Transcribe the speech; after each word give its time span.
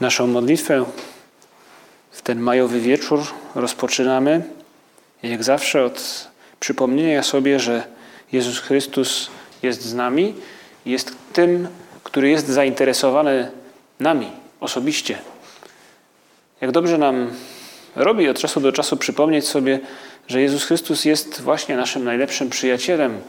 Naszą 0.00 0.26
modlitwę 0.26 0.84
w 2.10 2.22
ten 2.22 2.40
majowy 2.40 2.80
wieczór 2.80 3.20
rozpoczynamy, 3.54 4.42
jak 5.22 5.44
zawsze, 5.44 5.84
od 5.84 6.28
przypomnienia 6.60 7.22
sobie, 7.22 7.60
że 7.60 7.82
Jezus 8.32 8.58
Chrystus 8.58 9.30
jest 9.62 9.82
z 9.82 9.94
nami, 9.94 10.34
jest 10.86 11.16
tym, 11.32 11.68
który 12.02 12.30
jest 12.30 12.48
zainteresowany 12.48 13.50
nami 14.00 14.30
osobiście. 14.60 15.18
Jak 16.60 16.70
dobrze 16.70 16.98
nam 16.98 17.30
robi 17.96 18.28
od 18.28 18.38
czasu 18.38 18.60
do 18.60 18.72
czasu 18.72 18.96
przypomnieć 18.96 19.48
sobie, 19.48 19.80
że 20.28 20.40
Jezus 20.40 20.64
Chrystus 20.64 21.04
jest 21.04 21.40
właśnie 21.40 21.76
naszym 21.76 22.04
najlepszym 22.04 22.50
przyjacielem. 22.50 23.20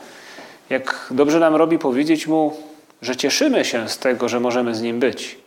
Jak 0.70 1.08
dobrze 1.12 1.40
nam 1.40 1.56
robi 1.56 1.80
powiedzieć 1.80 2.28
Mu, 2.28 2.58
że 3.02 3.16
cieszymy 3.16 3.66
się 3.66 3.90
z 3.90 3.98
tego, 3.98 4.30
że 4.30 4.40
możemy 4.40 4.76
z 4.76 4.82
Nim 4.82 5.00
być. 5.00 5.38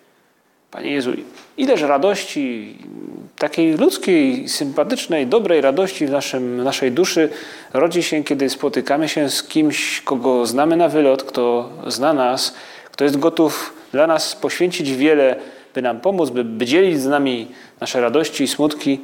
Panie 0.72 0.90
Jezu, 0.90 1.12
ileż 1.56 1.82
radości, 1.82 2.76
takiej 3.38 3.76
ludzkiej, 3.76 4.48
sympatycznej, 4.48 5.26
dobrej 5.26 5.60
radości 5.60 6.06
w 6.06 6.10
naszym, 6.10 6.64
naszej 6.64 6.92
duszy 6.92 7.28
rodzi 7.72 8.02
się, 8.02 8.24
kiedy 8.24 8.50
spotykamy 8.50 9.08
się 9.08 9.30
z 9.30 9.42
kimś, 9.42 10.00
kogo 10.00 10.46
znamy 10.46 10.76
na 10.76 10.88
wylot, 10.88 11.22
kto 11.22 11.70
zna 11.86 12.12
nas, 12.12 12.54
kto 12.92 13.04
jest 13.04 13.18
gotów 13.18 13.74
dla 13.92 14.06
nas 14.06 14.36
poświęcić 14.36 14.92
wiele, 14.92 15.36
by 15.74 15.82
nam 15.82 16.00
pomóc, 16.00 16.30
by, 16.30 16.44
by 16.44 16.66
dzielić 16.66 17.00
z 17.00 17.06
nami 17.06 17.48
nasze 17.80 18.00
radości 18.00 18.44
i 18.44 18.48
smutki. 18.48 19.00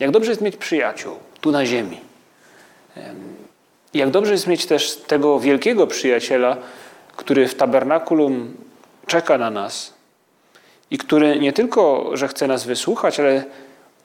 Jak 0.00 0.10
dobrze 0.10 0.30
jest 0.30 0.42
mieć 0.42 0.56
przyjaciół 0.56 1.16
tu 1.40 1.50
na 1.50 1.66
ziemi. 1.66 2.00
Jak 3.94 4.10
dobrze 4.10 4.32
jest 4.32 4.46
mieć 4.46 4.66
też 4.66 4.96
tego 4.96 5.40
wielkiego 5.40 5.86
przyjaciela, 5.86 6.56
który 7.16 7.48
w 7.48 7.54
tabernakulum 7.54 8.54
czeka 9.06 9.38
na 9.38 9.50
nas, 9.50 9.97
i 10.90 10.98
który 10.98 11.40
nie 11.40 11.52
tylko, 11.52 12.10
że 12.16 12.28
chce 12.28 12.46
nas 12.46 12.64
wysłuchać, 12.64 13.20
ale 13.20 13.44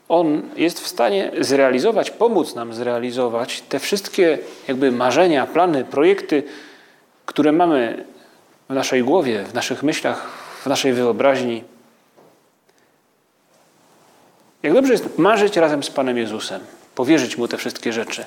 on 0.09 0.41
jest 0.55 0.79
w 0.79 0.87
stanie 0.87 1.31
zrealizować, 1.39 2.11
pomóc 2.11 2.55
nam 2.55 2.73
zrealizować 2.73 3.61
te 3.61 3.79
wszystkie 3.79 4.37
jakby 4.67 4.91
marzenia, 4.91 5.47
plany, 5.47 5.85
projekty, 5.85 6.43
które 7.25 7.51
mamy 7.51 8.05
w 8.69 8.73
naszej 8.73 9.03
głowie, 9.03 9.43
w 9.43 9.53
naszych 9.53 9.83
myślach, 9.83 10.27
w 10.63 10.65
naszej 10.65 10.93
wyobraźni. 10.93 11.63
Jak 14.63 14.73
dobrze 14.73 14.93
jest 14.93 15.17
marzyć 15.17 15.57
razem 15.57 15.83
z 15.83 15.89
Panem 15.89 16.17
Jezusem, 16.17 16.61
powierzyć 16.95 17.37
Mu 17.37 17.47
te 17.47 17.57
wszystkie 17.57 17.93
rzeczy. 17.93 18.25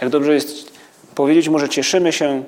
Jak 0.00 0.10
dobrze 0.10 0.34
jest 0.34 0.72
powiedzieć 1.14 1.48
Mu, 1.48 1.58
że 1.58 1.68
cieszymy 1.68 2.12
się 2.12 2.44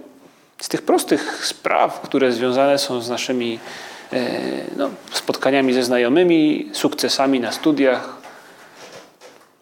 z 0.61 0.69
tych 0.69 0.83
prostych 0.83 1.47
spraw, 1.47 2.01
które 2.01 2.33
związane 2.33 2.79
są 2.79 3.01
z 3.01 3.11
naszymi 3.11 3.59
no, 4.77 4.91
spotkaniami 5.13 5.73
ze 5.73 5.83
znajomymi, 5.83 6.71
sukcesami 6.73 7.41
na 7.41 7.53
studiach. 7.53 8.17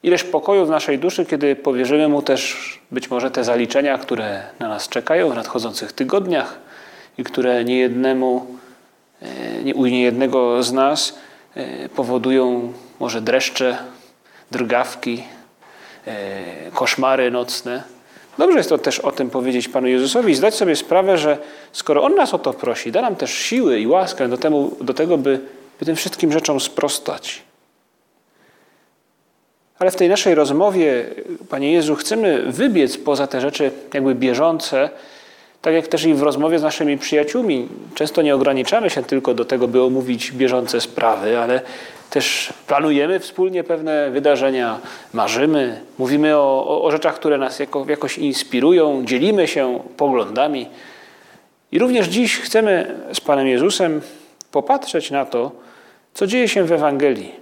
Ileż 0.03 0.25
pokoju 0.25 0.67
w 0.67 0.71
naszej 0.71 0.99
duszy, 0.99 1.27
kiedy 1.27 1.56
powierzymy 1.56 2.09
Mu 2.09 2.22
też 2.22 2.78
być 2.91 3.11
może 3.11 3.31
te 3.31 3.45
zaliczenia, 3.45 3.99
które 3.99 4.43
na 4.59 4.69
nas 4.69 4.89
czekają 4.89 5.31
w 5.31 5.34
nadchodzących 5.34 5.93
tygodniach 5.93 6.59
i 7.19 7.25
które 7.25 7.65
niejednemu, 7.65 8.47
e, 9.67 9.75
u 9.75 9.87
niejednego 9.87 10.62
z 10.62 10.72
nas 10.72 11.19
e, 11.55 11.89
powodują 11.89 12.72
może 13.01 13.21
dreszcze, 13.21 13.78
drgawki, 14.51 15.25
koszmary 16.75 17.31
nocne. 17.31 17.97
Dobrze 18.38 18.59
jest 18.59 18.69
to 18.69 18.78
też 18.78 19.00
o 19.00 19.12
tym 19.12 19.31
powiedzieć 19.31 19.69
Panu 19.69 19.87
Jezusowi 19.87 20.32
i 20.32 20.34
zdać 20.34 20.54
sobie 20.54 20.76
sprawę, 20.76 21.19
że 21.19 21.38
skoro 21.72 22.03
On 22.03 22.15
nas 22.15 22.34
o 22.34 22.38
to 22.38 22.53
prosi, 22.53 22.93
da 22.93 23.03
nam 23.03 23.16
też 23.16 23.34
siły 23.34 23.81
i 23.81 23.87
łaskę 23.87 24.28
do, 24.28 24.38
temu, 24.38 24.76
do 24.81 24.94
tego, 24.94 25.19
by, 25.19 25.41
by 25.81 25.87
tym 25.87 25.97
wszystkim 25.97 26.32
rzeczom 26.32 26.60
sprostać. 26.60 27.43
Ale 29.78 29.91
w 29.91 29.97
tej 29.97 30.09
naszej 30.09 30.34
rozmowie, 30.34 31.04
Panie 31.48 31.72
Jezu, 31.72 31.97
chcemy 31.97 32.43
wybiec 32.47 32.97
poza 32.97 33.27
te 33.27 33.41
rzeczy 33.41 33.71
jakby 33.94 34.15
bieżące, 34.15 34.91
tak 35.62 35.75
jak 35.75 35.88
też 35.88 36.04
i 36.04 36.15
w 36.15 36.22
rozmowie 36.22 36.59
z 36.59 36.62
naszymi 36.62 36.98
przyjaciółmi. 36.98 37.69
Często 37.94 38.22
nie 38.22 38.34
ograniczamy 38.34 38.91
się 38.91 39.03
tylko 39.03 39.34
do 39.34 39.44
tego, 39.44 39.69
by 39.69 39.82
omówić 39.82 40.32
bieżące 40.32 40.81
sprawy, 40.81 41.38
ale 41.38 41.60
też 42.11 42.53
planujemy 42.67 43.21
wspólnie 43.21 43.65
pewne 43.65 44.11
wydarzenia, 44.11 44.79
marzymy, 45.13 45.81
mówimy 45.99 46.37
o, 46.37 46.65
o, 46.69 46.85
o 46.85 46.91
rzeczach, 46.91 47.15
które 47.15 47.39
nas 47.39 47.59
jako, 47.59 47.87
jakoś 47.89 48.19
inspirują, 48.19 49.05
dzielimy 49.05 49.49
się 49.49 49.81
poglądami. 49.97 50.69
I 51.73 51.79
również 51.79 52.07
dziś 52.07 52.37
chcemy 52.37 53.01
z 53.13 53.21
Panem 53.21 53.47
Jezusem 53.47 54.01
popatrzeć 54.51 55.11
na 55.11 55.25
to, 55.27 55.53
co 56.15 56.27
dzieje 56.27 56.49
się 56.49 56.65
w 56.65 56.73
Ewangelii. 56.73 57.33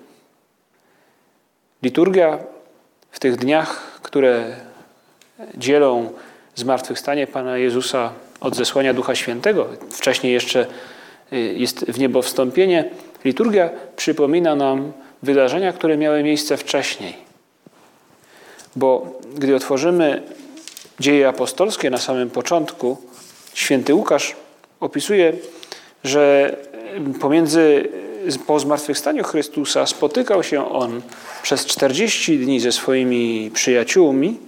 Liturgia 1.83 2.39
w 3.11 3.21
tych 3.21 3.37
dniach, 3.37 4.01
które 4.03 4.57
dzielą 5.55 6.11
zmartwychwstanie 6.55 7.27
Pana 7.27 7.59
Jezusa 7.59 8.13
od 8.41 8.57
zesłania 8.57 8.95
Ducha 8.95 9.15
Świętego, 9.15 9.69
wcześniej 9.91 10.33
jeszcze 10.33 10.67
y, 11.33 11.37
jest 11.37 11.85
w 11.85 11.99
niebo 11.99 12.23
wstąpienie, 12.23 12.91
Liturgia 13.27 13.71
przypomina 13.97 14.55
nam 14.57 14.93
wydarzenia, 15.23 15.73
które 15.73 15.97
miały 15.97 16.23
miejsce 16.23 16.57
wcześniej. 16.57 17.15
Bo 18.77 19.19
gdy 19.35 19.57
otworzymy 19.57 20.23
dzieje 21.01 21.29
apostolskie 21.29 21.91
na 21.91 21.99
samym 21.99 22.31
początku, 22.31 22.97
święty 23.55 23.95
Łukasz 23.95 24.37
opisuje, 24.81 25.33
że 26.05 26.57
pomiędzy 27.21 27.89
po 28.47 28.61
zmartwychwstaniu 28.61 29.25
Chrystusa 29.25 29.87
spotykał 29.87 30.43
się 30.43 30.71
on 30.71 31.03
przez 31.43 31.67
40 31.67 32.39
dni 32.39 32.61
ze 32.61 32.73
swoimi 32.73 33.51
przyjaciółmi, 33.55 34.39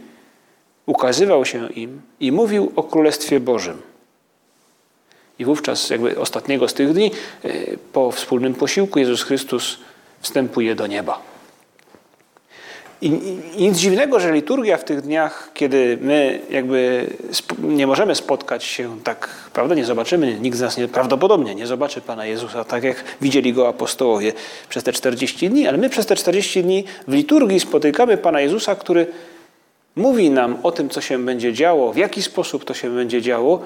ukazywał 0.86 1.44
się 1.44 1.68
im 1.68 2.00
i 2.20 2.32
mówił 2.32 2.72
o 2.76 2.82
Królestwie 2.82 3.40
Bożym. 3.40 3.87
I 5.38 5.44
wówczas, 5.44 5.90
jakby 5.90 6.20
ostatniego 6.20 6.68
z 6.68 6.74
tych 6.74 6.92
dni, 6.92 7.10
e, 7.44 7.50
po 7.92 8.12
wspólnym 8.12 8.54
posiłku, 8.54 8.98
Jezus 8.98 9.22
Chrystus 9.22 9.78
wstępuje 10.20 10.74
do 10.74 10.86
nieba. 10.86 11.22
I 13.00 13.10
nic 13.58 13.78
dziwnego, 13.78 14.20
że 14.20 14.32
liturgia 14.32 14.76
w 14.76 14.84
tych 14.84 15.00
dniach, 15.00 15.50
kiedy 15.54 15.98
my 16.00 16.40
jakby 16.50 17.06
nie 17.58 17.86
możemy 17.86 18.14
spotkać 18.14 18.64
się 18.64 19.00
tak, 19.04 19.28
prawda, 19.52 19.74
nie 19.74 19.84
zobaczymy, 19.84 20.38
nikt 20.40 20.58
z 20.58 20.60
nas 20.60 20.76
nie, 20.76 20.88
prawdopodobnie 20.88 21.54
nie 21.54 21.66
zobaczy 21.66 22.00
Pana 22.00 22.26
Jezusa, 22.26 22.64
tak 22.64 22.84
jak 22.84 23.04
widzieli 23.20 23.52
Go 23.52 23.68
apostołowie 23.68 24.32
przez 24.68 24.84
te 24.84 24.92
40 24.92 25.50
dni, 25.50 25.66
ale 25.66 25.78
my 25.78 25.88
przez 25.90 26.06
te 26.06 26.16
40 26.16 26.62
dni 26.62 26.84
w 27.08 27.12
liturgii 27.12 27.60
spotykamy 27.60 28.16
Pana 28.16 28.40
Jezusa, 28.40 28.74
który 28.74 29.06
mówi 29.96 30.30
nam 30.30 30.56
o 30.62 30.72
tym, 30.72 30.88
co 30.88 31.00
się 31.00 31.24
będzie 31.24 31.52
działo, 31.52 31.92
w 31.92 31.96
jaki 31.96 32.22
sposób 32.22 32.64
to 32.64 32.74
się 32.74 32.94
będzie 32.94 33.22
działo, 33.22 33.62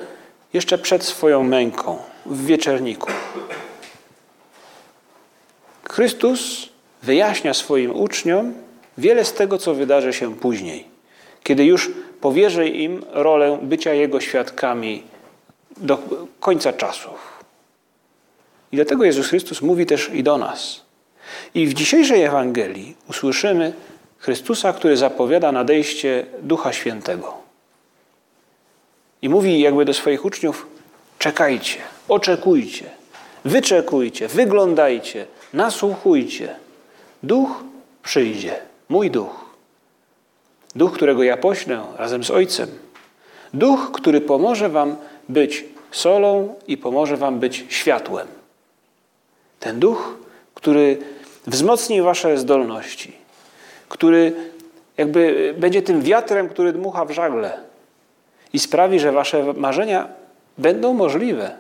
jeszcze 0.53 0.79
przed 0.79 1.05
swoją 1.05 1.43
męką 1.43 1.99
w 2.27 2.47
wieczerniku. 2.47 3.11
Chrystus 5.91 6.69
wyjaśnia 7.03 7.55
swoim 7.55 7.97
uczniom 7.97 8.55
wiele 8.99 9.25
z 9.25 9.33
tego, 9.33 9.59
co 9.59 9.75
wydarzy 9.75 10.13
się 10.13 10.35
później, 10.35 10.85
kiedy 11.43 11.65
już 11.65 11.91
powierzy 12.21 12.69
im 12.69 13.05
rolę 13.11 13.59
bycia 13.63 13.93
Jego 13.93 14.21
świadkami 14.21 15.03
do 15.77 15.99
końca 16.41 16.73
czasów. 16.73 17.45
I 18.73 18.77
dlatego 18.77 19.05
Jezus 19.05 19.29
Chrystus 19.29 19.63
mówi 19.63 19.87
też 19.87 20.11
i 20.15 20.23
do 20.23 20.39
nas. 20.39 20.81
I 21.55 21.67
w 21.67 21.75
dzisiejszej 21.75 22.23
Ewangelii 22.23 22.97
usłyszymy 23.09 23.73
Chrystusa, 24.19 24.73
który 24.73 24.97
zapowiada 24.97 25.53
nadejście 25.53 26.27
Ducha 26.43 26.73
Świętego. 26.73 27.42
I 29.23 29.29
mówi 29.29 29.61
jakby 29.61 29.85
do 29.85 29.95
swoich 29.95 30.25
uczniów: 30.25 30.67
czekajcie, 31.19 31.79
oczekujcie, 32.09 32.91
wyczekujcie, 33.45 34.29
wyglądajcie, 34.29 35.27
nasłuchujcie. 35.53 36.57
Duch 37.23 37.65
przyjdzie, 38.03 38.57
mój 38.89 39.11
duch. 39.11 39.45
Duch, 40.75 40.93
którego 40.93 41.23
ja 41.23 41.37
poślę 41.37 41.83
razem 41.97 42.25
z 42.25 42.31
Ojcem. 42.31 42.69
Duch, 43.55 43.91
który 43.93 44.21
pomoże 44.21 44.69
Wam 44.69 44.97
być 45.29 45.65
solą 45.91 46.55
i 46.67 46.77
pomoże 46.79 47.17
Wam 47.17 47.41
być 47.41 47.65
światłem. 47.69 48.29
Ten 49.61 49.81
duch, 49.81 50.19
który 50.55 50.99
wzmocni 51.47 52.03
wasze 52.03 52.39
zdolności, 52.39 53.13
który 53.89 54.33
jakby 54.97 55.55
będzie 55.59 55.83
tym 55.83 56.03
wiatrem, 56.03 56.49
który 56.49 56.73
dmucha 56.73 57.05
w 57.05 57.11
żagle 57.11 57.72
i 58.53 58.59
sprawi, 58.59 59.01
że 59.01 59.13
wasze 59.13 59.53
marzenia 59.57 60.09
będą 60.59 60.95
możliwe. 60.95 61.51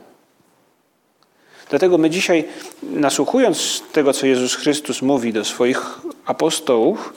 Dlatego 1.70 1.98
my 1.98 2.10
dzisiaj, 2.10 2.44
nasłuchując 2.82 3.82
tego, 3.92 4.12
co 4.12 4.26
Jezus 4.26 4.54
Chrystus 4.54 5.02
mówi 5.02 5.32
do 5.32 5.44
swoich 5.44 6.00
apostołów, 6.26 7.12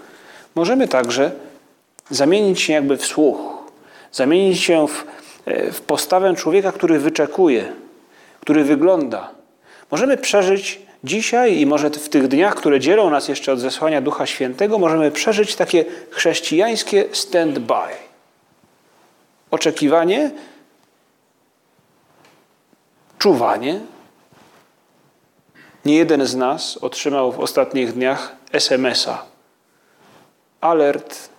możemy 0.56 0.88
także 0.88 1.31
zamienić 2.10 2.62
się 2.62 2.74
jakby 2.74 2.98
w 2.98 3.06
słuch, 3.06 3.38
zamienić 4.12 4.60
się 4.60 4.88
w, 4.88 5.06
e, 5.45 5.72
w 5.72 5.81
postawę 5.81 6.36
człowieka, 6.36 6.71
który 6.71 7.00
wyczekuje, 7.00 7.74
który 8.42 8.63
wygląda. 8.63 9.31
Możemy 9.92 10.18
przeżyć 10.18 10.80
dzisiaj 11.04 11.57
i 11.57 11.66
może 11.66 11.89
w 11.89 12.10
tych 12.10 12.28
dniach, 12.28 12.56
które 12.56 12.80
dzielą 12.80 13.10
nas 13.10 13.28
jeszcze 13.28 13.54
od 13.54 13.60
zesłania 13.60 14.01
Ducha 14.01 14.25
Świętego, 14.25 14.80
możemy 14.80 15.12
przeżyć 15.12 15.56
takie 15.56 15.86
chrześcijańskie 16.10 17.06
stand-by. 17.12 18.05
Oczekiwanie, 19.56 20.31
czuwanie. 23.19 23.80
Nie 25.86 25.96
jeden 25.96 26.25
z 26.25 26.36
nas 26.36 26.78
otrzymał 26.78 27.31
w 27.31 27.40
ostatnich 27.40 27.94
dniach 27.94 28.36
SMS-a. 28.52 29.25
Alert 30.62 31.30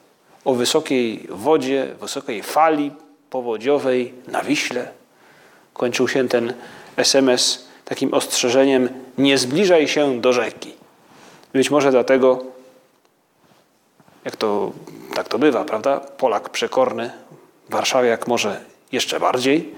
o 0.45 0.55
wysokiej 0.55 1.27
wodzie, 1.31 1.95
wysokiej 2.01 2.43
fali 2.43 2.93
powodziowej 3.31 4.15
na 4.29 4.43
Wiśle. 4.43 4.91
Kończył 5.73 6.09
się 6.09 6.29
ten 6.29 6.55
SMS 6.97 7.69
takim 7.85 8.15
ostrzeżeniem: 8.15 8.89
nie 9.19 9.39
zbliżaj 9.39 9.89
się 9.89 10.21
do 10.21 10.33
rzeki. 10.33 10.73
Być 11.53 11.71
może 11.71 11.91
dlatego, 11.91 12.45
jak 14.25 14.37
to 14.37 14.73
tak 15.15 15.29
to 15.29 15.39
bywa, 15.39 15.65
prawda? 15.65 16.01
Polak 16.01 16.51
przekorny, 16.51 17.11
w 17.69 17.73
Warszawie 17.73 18.09
jak 18.09 18.27
może 18.27 18.61
jeszcze 18.93 19.21
bardziej, 19.21 19.75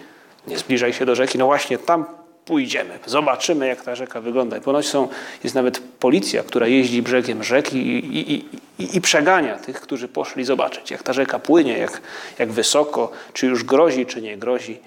nie 0.46 0.58
zbliżaj 0.58 0.92
się 0.92 1.06
do 1.06 1.14
rzeki. 1.14 1.38
No 1.38 1.46
właśnie 1.46 1.78
tam 1.78 2.04
pójdziemy, 2.44 2.98
zobaczymy, 3.06 3.66
jak 3.66 3.82
ta 3.82 3.94
rzeka 3.94 4.20
wygląda. 4.20 4.56
I 4.56 4.60
ponoć 4.60 4.88
są, 4.88 5.08
jest 5.44 5.54
nawet 5.54 5.78
policja, 5.78 6.42
która 6.42 6.66
jeździ 6.66 7.02
brzegiem 7.02 7.44
rzeki 7.44 7.76
i, 7.76 8.18
i, 8.18 8.44
i, 8.78 8.96
i, 8.96 9.00
przegania 9.00 9.58
tych, 9.58 9.80
którzy 9.80 10.08
poszli 10.08 10.44
zobaczyć, 10.44 10.90
jak 10.90 11.02
ta 11.02 11.12
rzeka 11.12 11.38
płynie, 11.38 11.78
jak, 11.78 12.00
jak 12.38 12.52
wysoko, 12.52 13.10
czy 13.32 13.46
już 13.46 13.64
grozi, 13.64 14.06
czy 14.06 14.22
nie 14.22 14.36
grozi. 14.36 14.80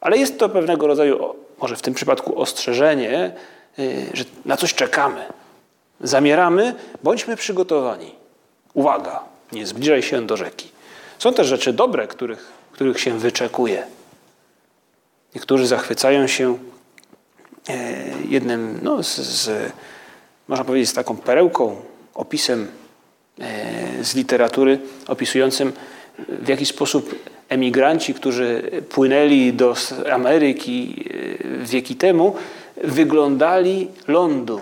Ale 0.00 0.18
jest 0.18 0.38
to 0.38 0.48
pewnego 0.48 0.86
rodzaju, 0.86 1.34
może 1.60 1.76
w 1.76 1.82
tym 1.82 1.94
przypadku 1.94 2.40
ostrzeżenie, 2.40 3.32
y, 3.78 4.06
że 4.14 4.24
na 4.44 4.56
coś 4.56 4.74
czekamy. 4.74 5.24
Zamieramy, 6.00 6.74
bądźmy 7.02 7.36
przygotowani. 7.36 8.14
Uwaga, 8.74 9.20
nie 9.52 9.66
zbliżaj 9.66 10.02
się 10.02 10.26
do 10.26 10.36
rzeki. 10.36 10.75
Są 11.18 11.32
też 11.32 11.46
rzeczy 11.46 11.72
dobre, 11.72 12.06
których, 12.06 12.52
których 12.72 13.00
się 13.00 13.18
wyczekuje. 13.18 13.82
Niektórzy 15.34 15.66
zachwycają 15.66 16.26
się 16.26 16.58
e, 17.68 18.04
jednym, 18.28 18.78
no, 18.82 19.02
z, 19.02 19.16
z, 19.16 19.72
można 20.48 20.64
powiedzieć, 20.64 20.90
z 20.90 20.94
taką 20.94 21.16
perełką, 21.16 21.76
opisem 22.14 22.68
e, 23.40 24.04
z 24.04 24.14
literatury, 24.14 24.78
opisującym 25.06 25.72
w 26.28 26.48
jaki 26.48 26.66
sposób 26.66 27.14
emigranci, 27.48 28.14
którzy 28.14 28.70
płynęli 28.88 29.52
do 29.52 29.74
Ameryki 30.12 31.04
e, 31.44 31.66
wieki 31.66 31.96
temu, 31.96 32.36
wyglądali 32.84 33.88
lądu. 34.08 34.60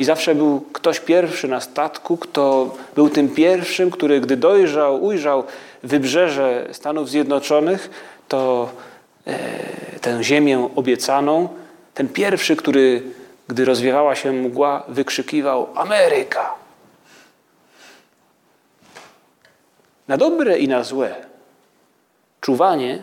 I 0.00 0.04
zawsze 0.04 0.34
był 0.34 0.60
ktoś 0.60 1.00
pierwszy 1.00 1.48
na 1.48 1.60
statku, 1.60 2.16
kto 2.16 2.74
był 2.94 3.08
tym 3.08 3.28
pierwszym, 3.28 3.90
który 3.90 4.20
gdy 4.20 4.36
dojrzał, 4.36 5.04
ujrzał 5.04 5.44
wybrzeże 5.82 6.68
Stanów 6.72 7.10
Zjednoczonych, 7.10 7.90
to 8.28 8.70
e, 9.26 9.38
tę 10.00 10.24
ziemię 10.24 10.68
obiecaną, 10.76 11.48
ten 11.94 12.08
pierwszy, 12.08 12.56
który, 12.56 13.02
gdy 13.48 13.64
rozwiewała 13.64 14.14
się 14.14 14.32
mgła, 14.32 14.84
wykrzykiwał 14.88 15.68
Ameryka. 15.74 16.54
Na 20.08 20.16
dobre 20.16 20.58
i 20.58 20.68
na 20.68 20.84
złe 20.84 21.14
czuwanie 22.40 23.02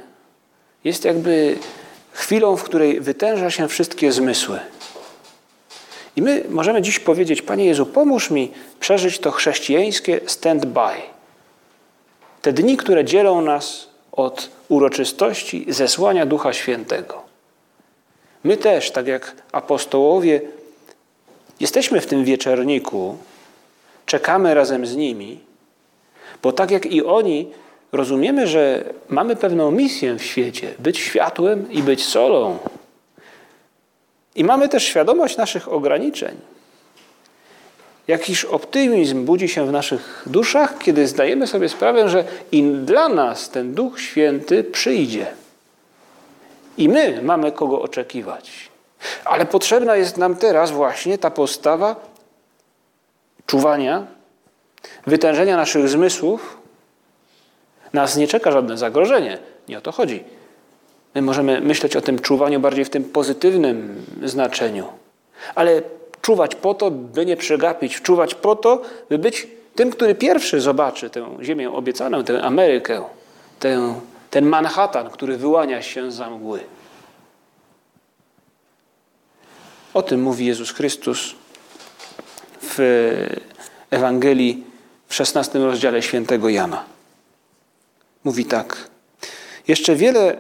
jest 0.84 1.06
jakby 1.06 1.58
chwilą, 2.12 2.56
w 2.56 2.64
której 2.64 3.02
wytęża 3.02 3.52
się 3.52 3.68
wszystkie 3.68 4.12
zmysły. 4.12 4.60
I 6.18 6.22
my 6.22 6.44
możemy 6.50 6.82
dziś 6.82 7.00
powiedzieć: 7.00 7.42
Panie 7.42 7.66
Jezu, 7.66 7.86
pomóż 7.86 8.32
mi 8.32 8.52
przeżyć 8.80 9.20
to 9.20 9.32
chrześcijańskie 9.32 10.20
stand-by. 10.26 10.96
Te 12.42 12.54
dni, 12.54 12.78
które 12.78 13.06
dzielą 13.06 13.42
nas 13.42 13.90
od 14.12 14.50
uroczystości 14.70 15.66
zesłania 15.70 16.26
Ducha 16.26 16.54
Świętego. 16.54 17.22
My 18.44 18.58
też, 18.58 18.92
tak 18.92 19.08
jak 19.08 19.36
apostołowie, 19.52 20.42
jesteśmy 21.60 22.02
w 22.02 22.08
tym 22.08 22.24
wieczerniku, 22.24 23.18
czekamy 24.06 24.54
razem 24.54 24.86
z 24.86 24.96
nimi, 24.96 25.40
bo 26.44 26.52
tak 26.52 26.72
jak 26.72 26.86
i 26.86 27.04
oni, 27.04 27.52
rozumiemy, 27.92 28.48
że 28.48 28.84
mamy 29.10 29.36
pewną 29.36 29.72
misję 29.72 30.16
w 30.16 30.24
świecie 30.24 30.74
być 30.80 30.98
światłem 30.98 31.72
i 31.72 31.84
być 31.84 32.06
solą. 32.06 32.58
I 34.38 34.44
mamy 34.44 34.70
też 34.70 34.84
świadomość 34.84 35.38
naszych 35.38 35.74
ograniczeń. 35.74 36.38
Jakiś 38.08 38.46
optymizm 38.46 39.26
budzi 39.26 39.50
się 39.50 39.66
w 39.66 39.72
naszych 39.72 40.24
duszach, 40.26 40.78
kiedy 40.78 41.08
zdajemy 41.08 41.48
sobie 41.48 41.70
sprawę, 41.70 42.10
że 42.10 42.24
i 42.52 42.64
dla 42.64 43.10
nas 43.10 43.50
ten 43.50 43.74
Duch 43.74 44.02
Święty 44.02 44.64
przyjdzie. 44.64 45.28
I 46.78 46.90
my 46.90 47.22
mamy 47.24 47.52
kogo 47.52 47.82
oczekiwać. 47.82 48.70
Ale 49.26 49.46
potrzebna 49.46 49.96
jest 49.96 50.18
nam 50.18 50.36
teraz 50.36 50.72
właśnie 50.72 51.18
ta 51.18 51.32
postawa 51.32 51.96
czuwania, 53.46 54.06
wytężenia 55.08 55.58
naszych 55.58 55.90
zmysłów. 55.90 56.58
Nas 57.94 58.18
nie 58.18 58.28
czeka 58.28 58.52
żadne 58.52 58.78
zagrożenie. 58.78 59.38
Nie 59.68 59.78
o 59.78 59.82
to 59.82 59.92
chodzi. 59.92 60.24
My 61.16 61.22
możemy 61.22 61.62
myśleć 61.62 61.96
o 61.96 62.02
tym 62.02 62.20
czuwaniu 62.20 62.60
bardziej 62.60 62.86
w 62.86 62.90
tym 62.90 63.04
pozytywnym 63.04 64.06
znaczeniu. 64.24 64.88
Ale 65.56 65.82
czuwać 66.22 66.56
po 66.56 66.74
to, 66.74 66.92
by 66.92 67.26
nie 67.26 67.38
przegapić, 67.38 68.02
czuwać 68.02 68.36
po 68.36 68.56
to, 68.56 68.82
by 69.10 69.18
być 69.18 69.48
tym, 69.76 69.92
który 69.92 70.16
pierwszy 70.16 70.62
zobaczy 70.62 71.10
tę 71.10 71.38
ziemię 71.42 71.72
obiecaną, 71.72 72.24
tę 72.24 72.44
Amerykę, 72.44 73.04
tę, 73.60 74.00
ten 74.30 74.46
Manhattan, 74.46 75.10
który 75.10 75.38
wyłania 75.38 75.82
się 75.82 76.12
za 76.12 76.30
mgły. 76.30 76.60
O 79.94 80.02
tym 80.02 80.22
mówi 80.22 80.46
Jezus 80.46 80.72
Chrystus 80.72 81.36
w 82.62 82.78
Ewangelii 83.92 84.64
w 85.08 85.16
16 85.16 85.60
rozdziale 85.60 86.02
świętego 86.02 86.50
Jana. 86.50 86.84
Mówi 88.24 88.46
tak. 88.46 88.90
Jeszcze 89.68 89.96
wiele 89.96 90.38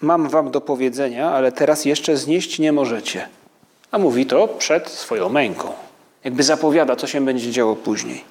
mam 0.00 0.28
wam 0.28 0.50
do 0.50 0.60
powiedzenia, 0.60 1.30
ale 1.30 1.52
teraz 1.52 1.84
jeszcze 1.84 2.16
znieść 2.16 2.58
nie 2.58 2.72
możecie. 2.72 3.28
A 3.90 3.98
mówi 3.98 4.26
to 4.26 4.48
przed 4.48 4.88
swoją 4.88 5.28
męką. 5.28 5.72
Jakby 6.24 6.42
zapowiada, 6.42 6.96
co 6.96 7.06
się 7.06 7.24
będzie 7.24 7.50
działo 7.50 7.76
później. 7.76 8.24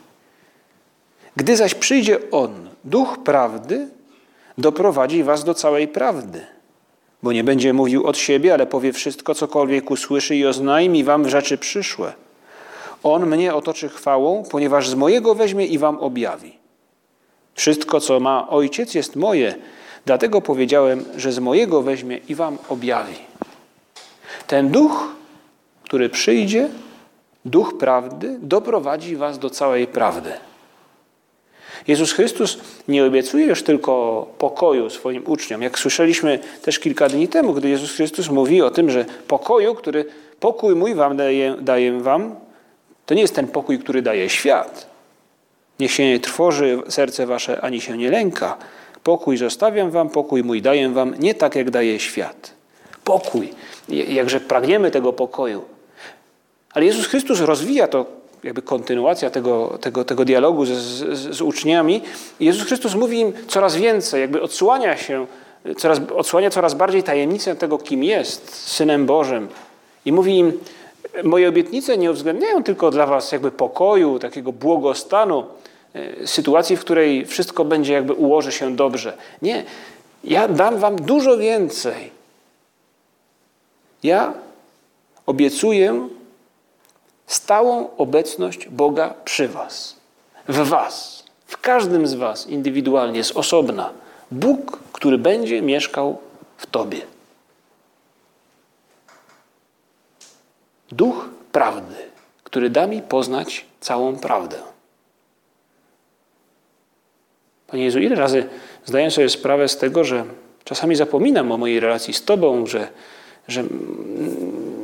Gdy 1.35 1.57
zaś 1.57 1.75
przyjdzie 1.75 2.31
On, 2.31 2.69
Duch 2.83 3.17
Prawdy, 3.23 3.87
doprowadzi 4.57 5.23
was 5.23 5.43
do 5.43 5.53
całej 5.53 5.87
prawdy. 5.87 6.45
Bo 7.23 7.31
nie 7.31 7.43
będzie 7.43 7.73
mówił 7.73 8.07
od 8.07 8.17
siebie, 8.17 8.53
ale 8.53 8.65
powie 8.65 8.93
wszystko, 8.93 9.35
cokolwiek 9.35 9.91
usłyszy 9.91 10.35
i 10.35 10.45
oznajmi 10.45 11.03
wam 11.03 11.29
rzeczy 11.29 11.57
przyszłe. 11.57 12.13
On 13.03 13.25
mnie 13.25 13.55
otoczy 13.55 13.89
chwałą, 13.89 14.43
ponieważ 14.51 14.89
z 14.89 14.95
mojego 14.95 15.35
weźmie 15.35 15.65
i 15.65 15.77
wam 15.77 15.97
objawi. 15.97 16.57
Wszystko, 17.55 17.99
co 17.99 18.19
ma 18.19 18.49
Ojciec, 18.49 18.93
jest 18.93 19.15
moje, 19.15 19.55
dlatego 20.05 20.41
powiedziałem, 20.41 21.05
że 21.17 21.31
z 21.31 21.39
mojego 21.39 21.81
weźmie 21.81 22.19
i 22.29 22.35
wam 22.35 22.57
objawi. 22.69 23.15
Ten 24.47 24.69
duch 24.69 25.13
który 25.93 26.09
przyjdzie, 26.09 26.69
duch 27.45 27.77
prawdy, 27.77 28.37
doprowadzi 28.41 29.15
was 29.15 29.39
do 29.39 29.49
całej 29.49 29.87
prawdy. 29.87 30.31
Jezus 31.87 32.11
Chrystus 32.11 32.57
nie 32.87 33.05
obiecuje 33.05 33.45
już 33.45 33.63
tylko 33.63 34.25
pokoju 34.37 34.89
swoim 34.89 35.23
uczniom. 35.25 35.61
Jak 35.61 35.79
słyszeliśmy 35.79 36.39
też 36.61 36.79
kilka 36.79 37.09
dni 37.09 37.27
temu, 37.27 37.53
gdy 37.53 37.69
Jezus 37.69 37.91
Chrystus 37.91 38.29
mówi 38.29 38.61
o 38.61 38.71
tym, 38.71 38.89
że 38.89 39.05
pokoju, 39.27 39.75
który 39.75 40.05
pokój 40.39 40.75
mój 40.75 40.95
wam 40.95 41.17
daję, 41.17 41.55
daję 41.61 41.99
wam, 41.99 42.35
to 43.05 43.13
nie 43.13 43.21
jest 43.21 43.35
ten 43.35 43.47
pokój, 43.47 43.79
który 43.79 44.01
daje 44.01 44.29
świat. 44.29 44.87
Niech 45.79 45.91
się 45.91 46.05
nie 46.05 46.19
trwoży 46.19 46.79
serce 46.89 47.25
wasze, 47.25 47.61
ani 47.61 47.81
się 47.81 47.97
nie 47.97 48.11
lęka. 48.11 48.57
Pokój 49.03 49.37
zostawiam 49.37 49.91
wam, 49.91 50.09
pokój 50.09 50.43
mój 50.43 50.61
daję 50.61 50.89
wam, 50.89 51.15
nie 51.19 51.33
tak 51.33 51.55
jak 51.55 51.71
daje 51.71 51.99
świat. 51.99 52.51
pokój. 53.03 53.53
Jakże 53.89 54.39
pragniemy 54.39 54.91
tego 54.91 55.13
pokoju. 55.13 55.61
Ale 56.73 56.85
Jezus 56.85 57.07
Chrystus 57.07 57.39
rozwija 57.39 57.87
to, 57.87 58.05
jakby 58.43 58.61
kontynuacja 58.61 59.29
tego, 59.29 59.77
tego, 59.81 60.05
tego 60.05 60.25
dialogu 60.25 60.65
z, 60.65 60.69
z, 60.69 61.35
z 61.35 61.41
uczniami. 61.41 62.01
Jezus 62.39 62.67
Chrystus 62.67 62.95
mówi 62.95 63.19
im 63.19 63.33
coraz 63.47 63.75
więcej, 63.75 64.21
jakby 64.21 64.41
odsłania 64.41 64.97
się, 64.97 65.27
coraz, 65.77 66.01
odsłania 66.15 66.49
coraz 66.49 66.73
bardziej 66.73 67.03
tajemnicę 67.03 67.55
tego, 67.55 67.77
kim 67.77 68.03
jest, 68.03 68.55
Synem 68.55 69.05
Bożym. 69.05 69.47
I 70.05 70.11
mówi 70.11 70.37
im, 70.37 70.59
moje 71.23 71.49
obietnice 71.49 71.97
nie 71.97 72.11
uwzględniają 72.11 72.63
tylko 72.63 72.91
dla 72.91 73.05
was 73.05 73.31
jakby 73.31 73.51
pokoju, 73.51 74.19
takiego 74.19 74.51
błogostanu, 74.51 75.43
sytuacji, 76.25 76.77
w 76.77 76.81
której 76.81 77.25
wszystko 77.25 77.65
będzie 77.65 77.93
jakby 77.93 78.13
ułoży 78.13 78.51
się 78.51 78.75
dobrze. 78.75 79.17
Nie, 79.41 79.63
ja 80.23 80.47
dam 80.47 80.77
wam 80.77 80.95
dużo 80.95 81.37
więcej. 81.37 82.11
Ja 84.03 84.33
obiecuję 85.25 86.07
stałą 87.27 87.89
obecność 87.97 88.69
Boga 88.69 89.13
przy 89.25 89.47
Was, 89.47 89.95
w 90.47 90.57
Was, 90.57 91.23
w 91.47 91.57
każdym 91.57 92.07
z 92.07 92.13
Was 92.13 92.47
indywidualnie, 92.47 93.23
z 93.23 93.31
osobna. 93.31 93.89
Bóg, 94.31 94.79
który 94.93 95.17
będzie 95.17 95.61
mieszkał 95.61 96.17
w 96.57 96.65
Tobie. 96.65 97.01
Duch 100.91 101.29
prawdy, 101.51 101.95
który 102.43 102.69
da 102.69 102.87
mi 102.87 103.01
poznać 103.01 103.65
całą 103.81 104.15
prawdę. 104.15 104.72
Panie 107.73 107.85
Jezu, 107.85 107.99
ile 107.99 108.15
razy 108.15 108.45
zdaję 108.85 109.11
sobie 109.11 109.29
sprawę 109.29 109.67
z 109.67 109.77
tego, 109.77 110.03
że 110.03 110.25
czasami 110.63 110.95
zapominam 110.95 111.51
o 111.51 111.57
mojej 111.57 111.79
relacji 111.79 112.13
z 112.13 112.23
Tobą, 112.23 112.65
że 112.65 112.87
że 113.47 113.63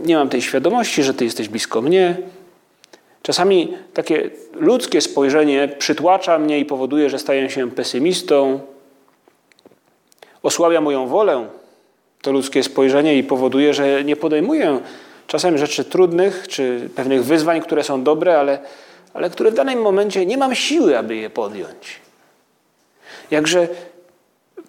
nie 0.05 0.15
mam 0.15 0.29
tej 0.29 0.41
świadomości, 0.41 1.03
że 1.03 1.13
Ty 1.13 1.25
jesteś 1.25 1.50
blisko 1.50 1.81
mnie. 1.81 2.17
Czasami 3.22 3.74
takie 3.93 4.29
ludzkie 4.53 5.01
spojrzenie 5.01 5.67
przytłacza 5.77 6.39
mnie 6.39 6.60
i 6.60 6.65
powoduje, 6.65 7.10
że 7.10 7.19
staję 7.19 7.50
się 7.50 7.72
pesymistą. 7.72 8.60
Osłabia 10.43 10.81
moją 10.81 11.08
wolę 11.08 11.48
to 12.22 12.31
ludzkie 12.31 12.63
spojrzenie 12.63 13.17
i 13.17 13.24
powoduje, 13.24 13.74
że 13.74 14.03
nie 14.03 14.15
podejmuję 14.15 14.79
czasem 15.27 15.58
rzeczy 15.58 15.84
trudnych 15.84 16.48
czy 16.48 16.89
pewnych 16.96 17.24
wyzwań, 17.24 17.62
które 17.62 17.84
są 17.84 18.03
dobre, 18.03 18.39
ale, 18.39 18.60
ale 19.13 19.29
które 19.29 19.51
w 19.51 19.55
danym 19.55 19.81
momencie 19.81 20.25
nie 20.25 20.38
mam 20.38 20.55
siły, 20.55 20.98
aby 20.98 21.15
je 21.15 21.29
podjąć. 21.29 22.08
Jakże 23.31 23.67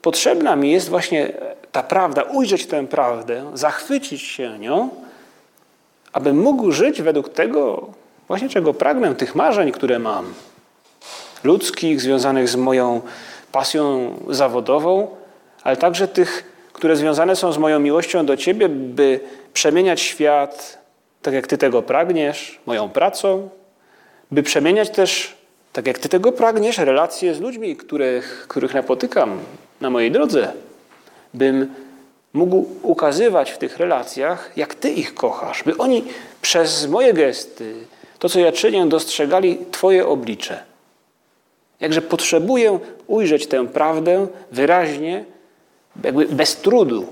potrzebna 0.02 0.56
mi 0.56 0.72
jest 0.72 0.88
właśnie 0.88 1.32
ta 1.72 1.82
prawda, 1.82 2.22
ujrzeć 2.22 2.66
tę 2.66 2.86
prawdę, 2.86 3.50
zachwycić 3.54 4.22
się 4.22 4.58
nią, 4.58 4.88
abym 6.12 6.38
mógł 6.38 6.72
żyć 6.72 7.02
według 7.02 7.28
tego, 7.28 7.88
właśnie 8.28 8.48
czego 8.48 8.74
pragnę, 8.74 9.14
tych 9.14 9.34
marzeń, 9.34 9.72
które 9.72 9.98
mam, 9.98 10.34
ludzkich, 11.44 12.00
związanych 12.00 12.48
z 12.48 12.56
moją 12.56 13.00
pasją 13.52 14.14
zawodową, 14.28 15.08
ale 15.62 15.76
także 15.76 16.08
tych, 16.08 16.44
które 16.72 16.96
związane 16.96 17.36
są 17.36 17.52
z 17.52 17.58
moją 17.58 17.78
miłością 17.78 18.26
do 18.26 18.36
Ciebie, 18.36 18.68
by 18.68 19.20
przemieniać 19.52 20.00
świat 20.00 20.78
tak, 21.22 21.34
jak 21.34 21.46
Ty 21.46 21.58
tego 21.58 21.82
pragniesz, 21.82 22.60
moją 22.66 22.88
pracą, 22.88 23.48
by 24.30 24.42
przemieniać 24.42 24.90
też, 24.90 25.39
tak 25.72 25.86
jak 25.86 25.98
Ty 25.98 26.08
tego 26.08 26.32
pragniesz, 26.32 26.78
relacje 26.78 27.34
z 27.34 27.40
ludźmi, 27.40 27.76
których, 27.76 28.44
których 28.48 28.74
napotykam 28.74 29.38
na 29.80 29.90
mojej 29.90 30.10
drodze 30.10 30.52
bym 31.34 31.74
mógł 32.32 32.66
ukazywać 32.82 33.50
w 33.50 33.58
tych 33.58 33.76
relacjach, 33.76 34.52
jak 34.56 34.74
Ty 34.74 34.90
ich 34.90 35.14
kochasz, 35.14 35.62
by 35.62 35.76
oni 35.76 36.04
przez 36.42 36.86
moje 36.86 37.12
gesty, 37.12 37.74
to 38.18 38.28
co 38.28 38.40
ja 38.40 38.52
czynię, 38.52 38.86
dostrzegali 38.86 39.58
Twoje 39.70 40.06
oblicze. 40.06 40.62
Jakże 41.80 42.02
potrzebuję 42.02 42.78
ujrzeć 43.06 43.46
tę 43.46 43.66
prawdę 43.66 44.26
wyraźnie, 44.52 45.24
jakby 46.04 46.26
bez 46.26 46.56
trudu. 46.56 47.06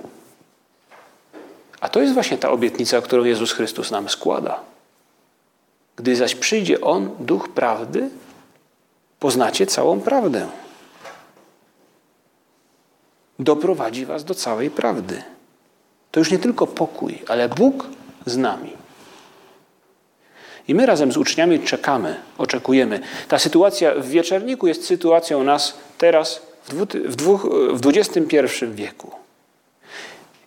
A 1.80 1.88
to 1.88 2.00
jest 2.00 2.14
właśnie 2.14 2.38
ta 2.38 2.50
obietnica, 2.50 3.00
którą 3.00 3.24
Jezus 3.24 3.52
Chrystus 3.52 3.90
nam 3.90 4.08
składa. 4.08 4.60
Gdy 5.96 6.16
zaś 6.16 6.34
przyjdzie 6.34 6.80
On, 6.80 7.10
Duch 7.18 7.48
Prawdy, 7.48 8.08
poznacie 9.20 9.66
całą 9.66 10.00
prawdę 10.00 10.46
doprowadzi 13.38 14.06
was 14.06 14.24
do 14.24 14.34
całej 14.34 14.70
prawdy. 14.70 15.22
To 16.10 16.20
już 16.20 16.30
nie 16.30 16.38
tylko 16.38 16.66
pokój, 16.66 17.18
ale 17.28 17.48
Bóg 17.48 17.86
z 18.26 18.36
nami. 18.36 18.72
I 20.68 20.74
my 20.74 20.86
razem 20.86 21.12
z 21.12 21.16
uczniami 21.16 21.60
czekamy, 21.60 22.16
oczekujemy. 22.38 23.00
Ta 23.28 23.38
sytuacja 23.38 23.94
w 23.94 24.08
wieczerniku 24.08 24.66
jest 24.66 24.86
sytuacją 24.86 25.44
nas 25.44 25.74
teraz 25.98 26.42
w, 26.68 26.86
w, 27.16 27.38
w 27.78 27.86
XXI 27.86 28.36
wieku. 28.72 29.10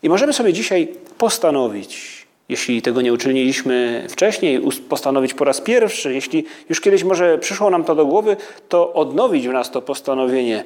I 0.03 0.09
możemy 0.09 0.33
sobie 0.33 0.53
dzisiaj 0.53 0.87
postanowić, 1.17 2.20
jeśli 2.49 2.81
tego 2.81 3.01
nie 3.01 3.13
uczyniliśmy 3.13 4.05
wcześniej, 4.09 4.61
postanowić 4.89 5.33
po 5.33 5.45
raz 5.45 5.61
pierwszy, 5.61 6.13
jeśli 6.13 6.45
już 6.69 6.81
kiedyś 6.81 7.03
może 7.03 7.37
przyszło 7.37 7.69
nam 7.69 7.83
to 7.83 7.95
do 7.95 8.05
głowy, 8.05 8.37
to 8.69 8.93
odnowić 8.93 9.47
w 9.47 9.51
nas 9.51 9.71
to 9.71 9.81
postanowienie 9.81 10.63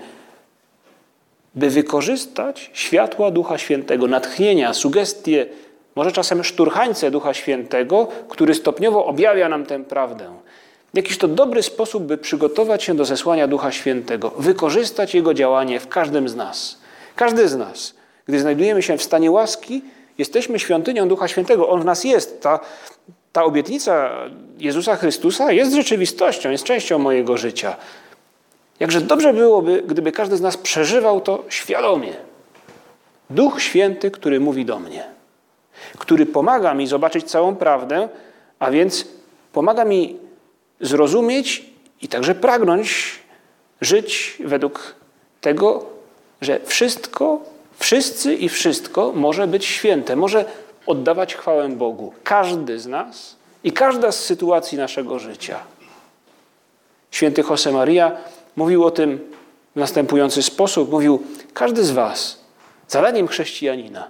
by 1.55 1.69
wykorzystać 1.69 2.71
światła 2.73 3.31
Ducha 3.31 3.57
Świętego, 3.57 4.07
natchnienia, 4.07 4.73
sugestie, 4.73 5.45
może 5.95 6.11
czasem 6.11 6.43
szturchańce 6.43 7.11
Ducha 7.11 7.33
Świętego, 7.33 8.07
który 8.29 8.55
stopniowo 8.55 9.05
objawia 9.05 9.49
nam 9.49 9.65
tę 9.65 9.83
prawdę. 9.83 10.33
Jakiś 10.93 11.17
to 11.17 11.27
dobry 11.27 11.63
sposób, 11.63 12.03
by 12.03 12.17
przygotować 12.17 12.83
się 12.83 12.95
do 12.95 13.05
zesłania 13.05 13.47
Ducha 13.47 13.71
Świętego, 13.71 14.31
wykorzystać 14.37 15.15
Jego 15.15 15.33
działanie 15.33 15.79
w 15.79 15.87
każdym 15.87 16.29
z 16.29 16.35
nas. 16.35 16.77
Każdy 17.15 17.47
z 17.47 17.55
nas, 17.55 17.93
gdy 18.27 18.39
znajdujemy 18.39 18.81
się 18.81 18.97
w 18.97 19.03
stanie 19.03 19.31
łaski, 19.31 19.81
jesteśmy 20.17 20.59
świątynią 20.59 21.07
Ducha 21.07 21.27
Świętego. 21.27 21.69
On 21.69 21.81
w 21.81 21.85
nas 21.85 22.03
jest. 22.03 22.41
Ta, 22.41 22.59
ta 23.33 23.43
obietnica 23.43 24.11
Jezusa 24.57 24.95
Chrystusa 24.95 25.51
jest 25.51 25.73
rzeczywistością, 25.73 26.49
jest 26.49 26.63
częścią 26.63 26.99
mojego 26.99 27.37
życia. 27.37 27.75
Jakże 28.79 29.01
dobrze 29.01 29.33
byłoby, 29.33 29.83
gdyby 29.87 30.11
każdy 30.11 30.37
z 30.37 30.41
nas 30.41 30.57
przeżywał 30.57 31.21
to 31.21 31.43
świadomie. 31.49 32.13
Duch 33.29 33.61
Święty, 33.61 34.11
który 34.11 34.39
mówi 34.39 34.65
do 34.65 34.79
mnie, 34.79 35.03
który 35.97 36.25
pomaga 36.25 36.73
mi 36.73 36.87
zobaczyć 36.87 37.31
całą 37.31 37.55
prawdę, 37.55 38.09
a 38.59 38.71
więc 38.71 39.07
pomaga 39.53 39.85
mi 39.85 40.17
zrozumieć 40.81 41.65
i 42.01 42.07
także 42.07 42.35
pragnąć 42.35 43.19
żyć 43.81 44.37
według 44.39 44.95
tego, 45.41 45.85
że 46.41 46.59
wszystko, 46.65 47.39
wszyscy 47.79 48.33
i 48.33 48.49
wszystko 48.49 49.11
może 49.15 49.47
być 49.47 49.65
święte, 49.65 50.15
może 50.15 50.45
oddawać 50.85 51.35
chwałę 51.35 51.69
Bogu. 51.69 52.13
Każdy 52.23 52.79
z 52.79 52.87
nas 52.87 53.35
i 53.63 53.71
każda 53.71 54.11
z 54.11 54.19
sytuacji 54.19 54.77
naszego 54.77 55.19
życia. 55.19 55.59
Święty 57.11 57.43
Josemaria 57.49 58.11
mówił 58.55 58.85
o 58.85 58.91
tym 58.91 59.19
w 59.75 59.79
następujący 59.79 60.43
sposób. 60.43 60.91
Mówił, 60.91 61.23
każdy 61.53 61.83
z 61.83 61.91
was, 61.91 62.39
zadaniem 62.87 63.27
chrześcijanina, 63.27 64.07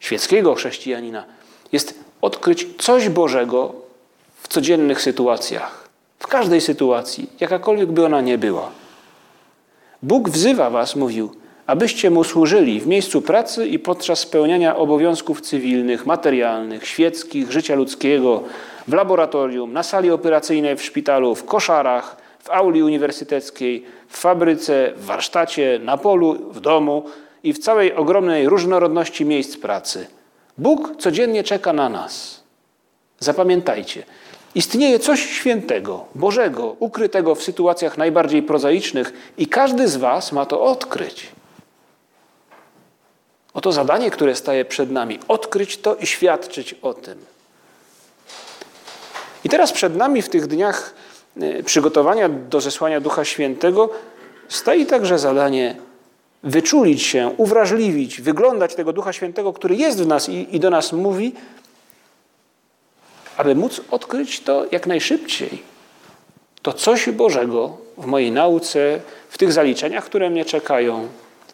świeckiego 0.00 0.54
chrześcijanina, 0.54 1.24
jest 1.72 1.94
odkryć 2.20 2.66
coś 2.78 3.08
Bożego 3.08 3.74
w 4.42 4.48
codziennych 4.48 5.02
sytuacjach, 5.02 5.88
w 6.18 6.26
każdej 6.26 6.60
sytuacji, 6.60 7.30
jakakolwiek 7.40 7.92
by 7.92 8.06
ona 8.06 8.20
nie 8.20 8.38
była. 8.38 8.70
Bóg 10.02 10.28
wzywa 10.28 10.70
was, 10.70 10.96
mówił, 10.96 11.41
abyście 11.66 12.10
mu 12.10 12.24
służyli 12.24 12.80
w 12.80 12.86
miejscu 12.86 13.22
pracy 13.22 13.66
i 13.66 13.78
podczas 13.78 14.18
spełniania 14.18 14.76
obowiązków 14.76 15.40
cywilnych, 15.40 16.06
materialnych, 16.06 16.86
świeckich, 16.86 17.52
życia 17.52 17.74
ludzkiego, 17.74 18.42
w 18.88 18.92
laboratorium, 18.92 19.72
na 19.72 19.82
sali 19.82 20.10
operacyjnej 20.10 20.76
w 20.76 20.82
szpitalu, 20.82 21.34
w 21.34 21.44
koszarach, 21.44 22.16
w 22.38 22.50
auli 22.50 22.82
uniwersyteckiej, 22.82 23.84
w 24.08 24.18
fabryce, 24.18 24.92
w 24.96 25.04
warsztacie, 25.04 25.80
na 25.82 25.96
polu, 25.96 26.34
w 26.34 26.60
domu 26.60 27.04
i 27.42 27.52
w 27.52 27.58
całej 27.58 27.94
ogromnej 27.94 28.48
różnorodności 28.48 29.24
miejsc 29.24 29.56
pracy. 29.56 30.06
Bóg 30.58 30.96
codziennie 30.98 31.44
czeka 31.44 31.72
na 31.72 31.88
nas. 31.88 32.42
Zapamiętajcie, 33.18 34.02
istnieje 34.54 34.98
coś 34.98 35.20
świętego, 35.20 36.04
Bożego, 36.14 36.76
ukrytego 36.78 37.34
w 37.34 37.42
sytuacjach 37.42 37.98
najbardziej 37.98 38.42
prozaicznych 38.42 39.12
i 39.38 39.46
każdy 39.46 39.88
z 39.88 39.96
Was 39.96 40.32
ma 40.32 40.46
to 40.46 40.62
odkryć. 40.62 41.32
Oto 43.54 43.72
zadanie, 43.72 44.10
które 44.10 44.36
staje 44.36 44.64
przed 44.64 44.90
nami 44.90 45.18
odkryć 45.28 45.76
to 45.76 45.94
i 45.94 46.06
świadczyć 46.06 46.74
o 46.82 46.94
tym. 46.94 47.18
I 49.44 49.48
teraz 49.48 49.72
przed 49.72 49.96
nami 49.96 50.22
w 50.22 50.28
tych 50.28 50.46
dniach 50.46 50.94
Y, 51.36 51.62
przygotowania 51.62 52.28
do 52.28 52.60
zesłania 52.60 53.00
Ducha 53.00 53.24
Świętego 53.24 53.90
stoi 54.48 54.86
także 54.86 55.18
zadanie 55.18 55.76
wyczulić 56.42 57.02
się, 57.02 57.34
uwrażliwić, 57.36 58.20
wyglądać 58.20 58.74
tego 58.74 58.92
Ducha 58.92 59.12
Świętego, 59.12 59.52
który 59.52 59.76
jest 59.76 60.02
w 60.02 60.06
nas 60.06 60.28
i, 60.28 60.56
i 60.56 60.60
do 60.60 60.70
nas 60.70 60.92
mówi, 60.92 61.32
aby 63.36 63.54
móc 63.54 63.80
odkryć 63.90 64.40
to 64.40 64.64
jak 64.70 64.86
najszybciej. 64.86 65.62
To 66.62 66.72
coś 66.72 67.10
Bożego 67.10 67.76
w 67.98 68.06
mojej 68.06 68.32
nauce, 68.32 69.00
w 69.28 69.38
tych 69.38 69.52
zaliczeniach, 69.52 70.04
które 70.04 70.30
mnie 70.30 70.44
czekają, 70.44 71.08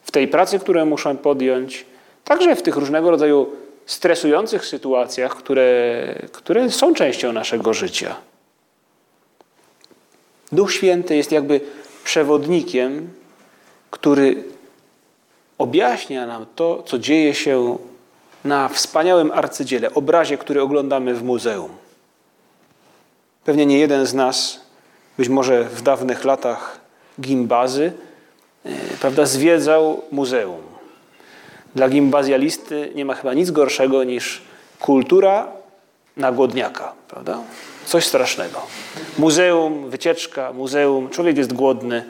w 0.08 0.10
tej 0.10 0.28
pracy, 0.28 0.58
którą 0.58 0.86
muszę 0.86 1.14
podjąć, 1.14 1.86
także 2.24 2.56
w 2.56 2.62
tych 2.62 2.76
różnego 2.76 3.10
rodzaju 3.10 3.52
stresujących 3.86 4.66
sytuacjach, 4.66 5.36
które, 5.36 6.14
które 6.32 6.70
są 6.70 6.94
częścią 6.94 7.32
naszego 7.32 7.74
życia. 7.74 8.16
Duch 10.52 10.72
Święty 10.72 11.16
jest 11.16 11.32
jakby 11.32 11.60
przewodnikiem, 12.04 13.10
który 13.90 14.44
objaśnia 15.58 16.26
nam 16.26 16.46
to, 16.54 16.82
co 16.86 16.98
dzieje 16.98 17.34
się 17.34 17.78
na 18.44 18.68
wspaniałym 18.68 19.32
arcydziele, 19.32 19.94
obrazie, 19.94 20.38
który 20.38 20.62
oglądamy 20.62 21.14
w 21.14 21.22
muzeum. 21.22 21.70
Pewnie 23.44 23.66
nie 23.66 23.78
jeden 23.78 24.06
z 24.06 24.14
nas, 24.14 24.60
być 25.18 25.28
może 25.28 25.64
w 25.64 25.82
dawnych 25.82 26.24
latach 26.24 26.80
gimbazy, 27.20 27.92
prawda, 29.00 29.26
zwiedzał 29.26 30.02
muzeum. 30.10 30.62
Dla 31.74 31.88
gimbazjalisty 31.88 32.92
nie 32.94 33.04
ma 33.04 33.14
chyba 33.14 33.34
nic 33.34 33.50
gorszego 33.50 34.04
niż 34.04 34.42
kultura 34.80 35.48
na 36.16 36.32
głodniaka, 36.32 36.92
prawda? 37.08 37.38
Coś 37.86 38.06
strasznego. 38.06 38.62
Muzeum, 39.18 39.90
wycieczka, 39.90 40.52
muzeum, 40.52 41.10
człowiek 41.10 41.36
jest 41.36 41.52
głodny. 41.52 42.04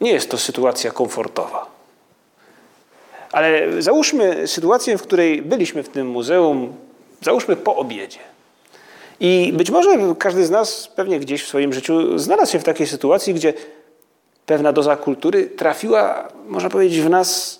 Nie 0.00 0.12
jest 0.12 0.30
to 0.30 0.38
sytuacja 0.38 0.90
komfortowa. 0.90 1.66
Ale 3.32 3.82
załóżmy 3.82 4.46
sytuację, 4.46 4.98
w 4.98 5.02
której 5.02 5.42
byliśmy 5.42 5.82
w 5.82 5.88
tym 5.88 6.08
muzeum, 6.08 6.74
załóżmy 7.22 7.56
po 7.56 7.76
obiedzie. 7.76 8.18
I 9.20 9.52
być 9.56 9.70
może 9.70 9.98
każdy 10.18 10.46
z 10.46 10.50
nas 10.50 10.88
pewnie 10.96 11.20
gdzieś 11.20 11.42
w 11.42 11.48
swoim 11.48 11.72
życiu 11.72 12.18
znalazł 12.18 12.52
się 12.52 12.58
w 12.58 12.64
takiej 12.64 12.86
sytuacji, 12.86 13.34
gdzie 13.34 13.54
pewna 14.46 14.72
doza 14.72 14.96
kultury 14.96 15.46
trafiła, 15.46 16.28
można 16.48 16.70
powiedzieć, 16.70 17.00
w 17.00 17.10
nas 17.10 17.58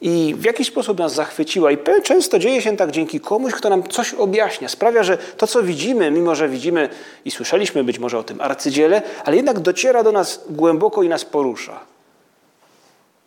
i 0.00 0.34
w 0.38 0.44
jakiś 0.44 0.68
sposób 0.68 0.98
nas 0.98 1.14
zachwyciła. 1.14 1.72
I 1.72 1.78
często 2.02 2.38
dzieje 2.38 2.62
się 2.62 2.76
tak 2.76 2.90
dzięki 2.90 3.20
komuś, 3.20 3.52
kto 3.52 3.70
nam 3.70 3.82
coś 3.82 4.14
objaśnia. 4.14 4.68
Sprawia, 4.68 5.02
że 5.02 5.18
to, 5.36 5.46
co 5.46 5.62
widzimy, 5.62 6.10
mimo 6.10 6.34
że 6.34 6.48
widzimy 6.48 6.88
i 7.24 7.30
słyszeliśmy 7.30 7.84
być 7.84 7.98
może 7.98 8.18
o 8.18 8.22
tym 8.22 8.40
arcydziele, 8.40 9.02
ale 9.24 9.36
jednak 9.36 9.60
dociera 9.60 10.02
do 10.02 10.12
nas 10.12 10.44
głęboko 10.50 11.02
i 11.02 11.08
nas 11.08 11.24
porusza. 11.24 11.80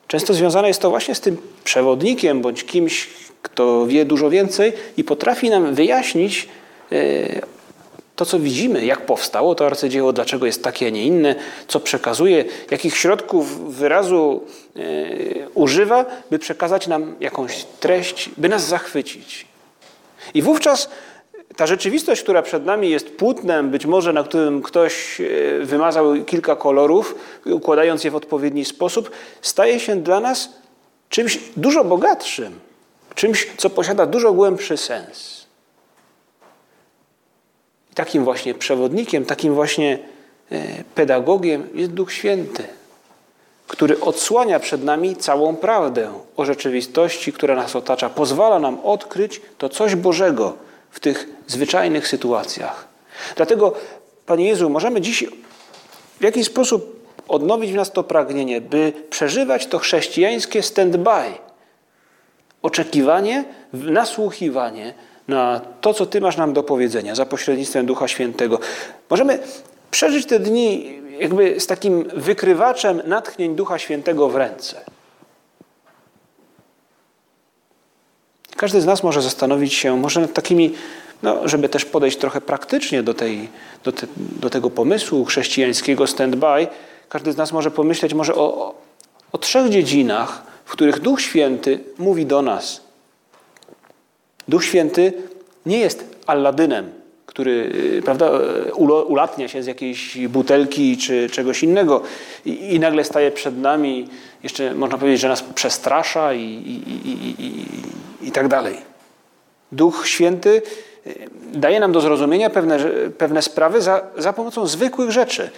Często 0.07 0.33
związane 0.33 0.67
jest 0.67 0.81
to 0.81 0.89
właśnie 0.89 1.15
z 1.15 1.21
tym 1.21 1.37
przewodnikiem 1.63 2.41
bądź 2.41 2.65
kimś, 2.65 3.09
kto 3.41 3.87
wie 3.87 4.05
dużo 4.05 4.29
więcej 4.29 4.73
i 4.97 5.03
potrafi 5.03 5.49
nam 5.49 5.75
wyjaśnić 5.75 6.47
e, 6.91 7.56
to, 8.17 8.25
co 8.25 8.39
widzimy, 8.39 8.85
jak 8.85 9.05
powstało 9.05 9.55
to 9.55 9.65
arcydzieło, 9.65 10.13
dlaczego 10.13 10.45
jest 10.45 10.63
takie, 10.63 10.87
a 10.87 10.89
nie 10.89 11.03
inne, 11.03 11.35
co 11.67 11.79
przekazuje, 11.79 12.45
jakich 12.71 12.97
środków 12.97 13.75
wyrazu 13.75 14.43
e, 14.75 14.79
używa, 15.53 16.05
by 16.31 16.39
przekazać 16.39 16.87
nam 16.87 17.15
jakąś 17.19 17.65
treść, 17.79 18.29
by 18.37 18.49
nas 18.49 18.67
zachwycić. 18.67 19.47
I 20.33 20.41
wówczas 20.41 20.89
ta 21.55 21.67
rzeczywistość, 21.67 22.23
która 22.23 22.41
przed 22.41 22.65
nami 22.65 22.89
jest 22.89 23.09
płótnem, 23.09 23.69
być 23.69 23.85
może 23.85 24.13
na 24.13 24.23
którym 24.23 24.61
ktoś 24.61 25.21
e, 25.21 25.25
wymazał 25.65 26.13
kilka 26.25 26.55
kolorów, 26.55 27.15
układając 27.45 28.03
je 28.03 28.11
w 28.11 28.15
odpowiedni 28.15 28.65
sposób, 28.65 29.11
staje 29.41 29.79
się 29.79 29.95
dla 29.95 30.19
nas 30.19 30.49
czymś 31.09 31.39
dużo 31.57 31.83
bogatszym, 31.83 32.59
czymś, 33.15 33.47
co 33.57 33.69
posiada 33.69 34.05
dużo 34.05 34.33
głębszy 34.33 34.77
sens. 34.77 35.36
Takim 37.97 38.23
właśnie 38.23 38.53
przewodnikiem, 38.53 39.25
takim 39.25 39.53
właśnie 39.53 39.99
e, 40.51 40.83
pedagogiem 40.95 41.67
jest 41.73 41.91
Duch 41.91 42.13
Święty, 42.13 42.63
który 43.67 43.99
odsłania 43.99 44.59
przed 44.59 44.83
nami 44.83 45.15
całą 45.15 45.55
prawdę 45.55 46.13
o 46.35 46.45
rzeczywistości, 46.45 47.33
która 47.33 47.55
nas 47.55 47.75
otacza, 47.75 48.09
pozwala 48.09 48.59
nam 48.59 48.79
odkryć 48.83 49.41
to 49.57 49.69
coś 49.69 49.95
Bożego 49.95 50.53
w 50.91 50.99
tych 50.99 51.27
zwyczajnych 51.47 52.07
sytuacjach. 52.07 52.87
Dlatego, 53.35 53.73
Panie 54.25 54.47
Jezu, 54.47 54.69
możemy 54.69 55.01
dziś 55.01 55.25
w 56.19 56.23
jakiś 56.23 56.47
sposób 56.47 57.07
odnowić 57.27 57.71
w 57.71 57.75
nas 57.75 57.91
to 57.91 58.03
pragnienie, 58.03 58.61
by 58.61 58.93
przeżywać 59.09 59.67
to 59.67 59.79
chrześcijańskie 59.79 60.61
stand-by. 60.61 61.31
Oczekiwanie, 62.61 63.43
nasłuchiwanie 63.73 64.93
na 65.27 65.61
to, 65.81 65.93
co 65.93 66.05
Ty 66.05 66.21
masz 66.21 66.37
nam 66.37 66.53
do 66.53 66.63
powiedzenia 66.63 67.15
za 67.15 67.25
pośrednictwem 67.25 67.85
Ducha 67.85 68.07
Świętego. 68.07 68.59
Możemy 69.09 69.39
przeżyć 69.91 70.25
te 70.25 70.39
dni 70.39 70.97
jakby 71.19 71.59
z 71.59 71.67
takim 71.67 72.03
wykrywaczem 72.03 73.01
natchnień 73.05 73.55
Ducha 73.55 73.79
Świętego 73.79 74.29
w 74.29 74.35
ręce. 74.35 74.81
Każdy 78.55 78.81
z 78.81 78.85
nas 78.85 79.03
może 79.03 79.21
zastanowić 79.21 79.73
się, 79.73 79.97
może 79.97 80.21
nad 80.21 80.33
takimi, 80.33 80.73
no, 81.23 81.47
żeby 81.47 81.69
też 81.69 81.85
podejść 81.85 82.17
trochę 82.17 82.41
praktycznie 82.41 83.03
do, 83.03 83.13
tej, 83.13 83.49
do, 83.83 83.91
te, 83.91 84.07
do 84.17 84.49
tego 84.49 84.69
pomysłu 84.69 85.25
chrześcijańskiego 85.25 86.03
stand-by, 86.03 86.67
każdy 87.09 87.31
z 87.31 87.37
nas 87.37 87.51
może 87.51 87.71
pomyśleć 87.71 88.13
może 88.13 88.35
o, 88.35 88.75
o 89.31 89.37
trzech 89.37 89.69
dziedzinach, 89.69 90.43
w 90.65 90.71
których 90.71 90.99
Duch 90.99 91.21
Święty 91.21 91.79
mówi 91.97 92.25
do 92.25 92.41
nas. 92.41 92.86
Duch 94.47 94.65
Święty 94.65 95.13
nie 95.65 95.79
jest 95.79 96.15
Alladynem, 96.27 96.89
który 97.25 97.51
y, 97.97 98.01
prawda, 98.05 98.31
ulatnia 99.07 99.47
się 99.47 99.63
z 99.63 99.67
jakiejś 99.67 100.27
butelki 100.27 100.97
czy 100.97 101.29
czegoś 101.29 101.63
innego 101.63 102.01
i, 102.45 102.75
i 102.75 102.79
nagle 102.79 103.03
staje 103.03 103.31
przed 103.31 103.57
nami, 103.57 104.07
jeszcze 104.43 104.75
można 104.75 104.97
powiedzieć, 104.97 105.21
że 105.21 105.27
nas 105.27 105.43
przestrasza 105.43 106.33
i, 106.33 106.41
i, 106.41 108.27
i 108.27 108.31
tak 108.31 108.47
dalej. 108.47 108.77
Duch 109.71 110.07
Święty 110.07 110.61
y, 111.07 111.29
daje 111.53 111.79
nam 111.79 111.91
do 111.91 112.01
zrozumienia 112.01 112.49
pewne, 112.49 112.79
pewne 113.17 113.41
sprawy 113.41 113.81
za, 113.81 114.01
za 114.17 114.33
pomocą 114.33 114.67
zwykłych 114.67 115.11
rzeczy. 115.11 115.49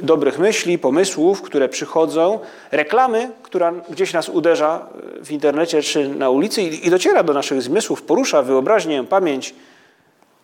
Dobrych 0.00 0.38
myśli, 0.38 0.78
pomysłów, 0.78 1.42
które 1.42 1.68
przychodzą, 1.68 2.38
reklamy, 2.72 3.30
która 3.42 3.72
gdzieś 3.72 4.12
nas 4.12 4.28
uderza 4.28 4.86
w 5.24 5.30
internecie 5.30 5.82
czy 5.82 6.08
na 6.08 6.30
ulicy 6.30 6.62
i, 6.62 6.90
dociera 6.90 7.22
do 7.22 7.32
naszych 7.32 7.62
zmysłów, 7.62 8.02
porusza 8.02 8.42
wyobraźnię, 8.42 9.04
pamięć, 9.04 9.54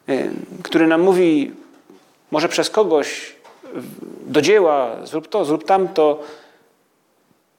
y, 0.08 0.30
który 0.62 0.86
nam 0.86 1.00
mówi, 1.00 1.52
może 2.30 2.48
przez 2.48 2.70
kogoś 2.70 3.34
do 4.26 4.40
dzieła, 4.40 4.96
zrób 5.04 5.28
to, 5.28 5.44
zrób 5.44 5.64
tamto, 5.64 6.22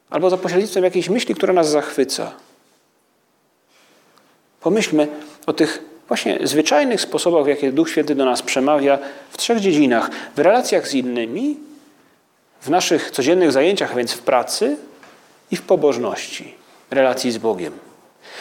albo 0.09 0.29
za 0.29 0.37
pośrednictwem 0.37 0.83
jakiejś 0.83 1.09
myśli, 1.09 1.35
która 1.35 1.53
nas 1.53 1.69
zachwyca. 1.69 2.31
Pomyślmy 4.61 5.07
o 5.45 5.53
tych 5.53 5.83
właśnie 6.07 6.39
zwyczajnych 6.43 7.01
sposobach, 7.01 7.43
w 7.43 7.47
jakie 7.47 7.71
Duch 7.71 7.89
Święty 7.89 8.15
do 8.15 8.25
nas 8.25 8.41
przemawia 8.41 8.99
w 9.29 9.37
trzech 9.37 9.59
dziedzinach: 9.59 10.09
w 10.35 10.39
relacjach 10.39 10.87
z 10.87 10.93
innymi, 10.93 11.57
w 12.61 12.69
naszych 12.69 13.11
codziennych 13.11 13.51
zajęciach, 13.51 13.91
a 13.91 13.95
więc 13.95 14.11
w 14.11 14.21
pracy 14.21 14.77
i 15.51 15.55
w 15.55 15.61
pobożności, 15.61 16.53
relacji 16.91 17.31
z 17.31 17.37
Bogiem. 17.37 17.73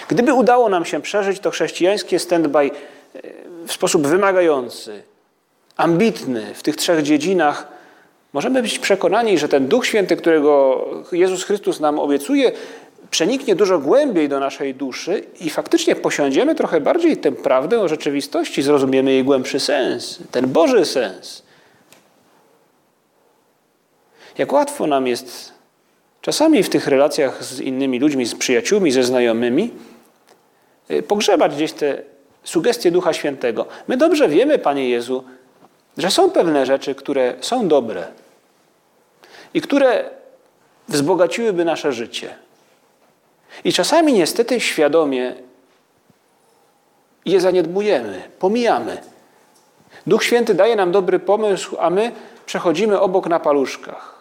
Gdyby 0.09 0.35
udało 0.35 0.69
nam 0.69 0.85
się 0.85 1.01
przeżyć 1.01 1.41
to 1.41 1.51
chrześcijańskie 1.51 2.19
stand-by 2.19 2.71
e, 2.71 3.21
w 3.67 3.73
sposób 3.73 4.07
wymagający, 4.07 5.03
ambitny 5.77 6.55
w 6.55 6.63
tych 6.63 6.77
trzech 6.77 7.03
dziedzinach, 7.03 7.69
możemy 8.33 8.63
być 8.63 8.79
przekonani, 8.79 9.39
że 9.39 9.49
ten 9.49 9.69
Duch 9.69 9.87
Święty, 9.87 10.17
którego 10.17 10.85
Jezus 11.13 11.45
Chrystus 11.45 11.81
nam 11.81 11.99
obiecuje, 11.99 12.53
przeniknie 13.11 13.55
dużo 13.55 13.79
głębiej 13.79 14.29
do 14.29 14.41
naszej 14.41 14.75
duszy 14.75 15.25
i 15.41 15.51
faktycznie 15.51 15.97
posiądziemy 15.97 16.55
trochę 16.55 16.81
bardziej 16.81 17.17
tę 17.17 17.33
prawdę 17.33 17.81
o 17.81 17.89
rzeczywistości, 17.89 18.63
zrozumiemy 18.63 19.13
jej 19.13 19.25
głębszy 19.25 19.61
sens, 19.61 20.19
ten 20.31 20.47
Boży 20.47 20.85
sens. 20.85 21.43
Jak 24.39 24.53
łatwo 24.53 24.87
nam 24.87 25.07
jest 25.07 25.53
czasami 26.21 26.63
w 26.63 26.69
tych 26.69 26.87
relacjach 26.87 27.45
z 27.45 27.61
innymi 27.61 27.99
ludźmi, 27.99 28.27
z 28.27 28.35
przyjaciółmi, 28.35 28.93
ze 28.93 29.03
znajomymi, 29.03 29.71
y, 30.91 31.03
pogrzebać 31.03 31.55
gdzieś 31.55 31.73
te 31.73 32.03
sugestie 32.45 32.91
Ducha 32.91 33.13
Świętego. 33.13 33.67
My 33.89 33.97
dobrze 33.97 34.29
wiemy, 34.29 34.59
Panie 34.59 34.89
Jezu, 34.89 35.25
że 35.99 36.11
są 36.11 36.31
pewne 36.31 36.67
rzeczy, 36.67 36.95
które 36.95 37.35
są 37.41 37.69
dobre 37.69 38.07
i 39.55 39.61
które 39.61 40.11
wzbogaciłyby 40.89 41.65
nasze 41.65 41.93
życie. 41.93 42.35
I 43.65 43.73
czasami 43.73 44.13
niestety 44.13 44.61
świadomie 44.61 45.35
je 47.25 47.41
zaniedbujemy, 47.41 48.23
pomijamy. 48.39 48.99
Duch 50.07 50.25
Święty 50.25 50.55
daje 50.55 50.77
nam 50.77 50.93
dobry 50.93 51.19
pomysł, 51.19 51.77
a 51.81 51.91
my 51.91 52.13
przechodzimy 52.47 53.01
obok 53.01 53.27
na 53.27 53.41
paluszkach, 53.41 54.20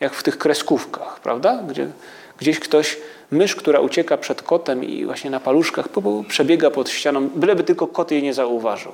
jak 0.00 0.14
w 0.14 0.22
tych 0.22 0.38
kreskówkach, 0.38 1.20
prawda? 1.20 1.62
Gdzie 1.68 1.88
Gdzieś 2.40 2.60
ktoś, 2.60 2.98
mysz, 3.30 3.56
która 3.56 3.80
ucieka 3.80 4.16
przed 4.16 4.42
kotem 4.42 4.84
i 4.84 5.04
właśnie 5.04 5.30
na 5.30 5.40
paluszkach 5.40 5.88
przebiega 6.28 6.70
pod 6.70 6.90
ścianą, 6.90 7.28
byleby 7.28 7.64
tylko 7.64 7.86
kot 7.86 8.10
jej 8.10 8.22
nie 8.22 8.34
zauważył. 8.34 8.92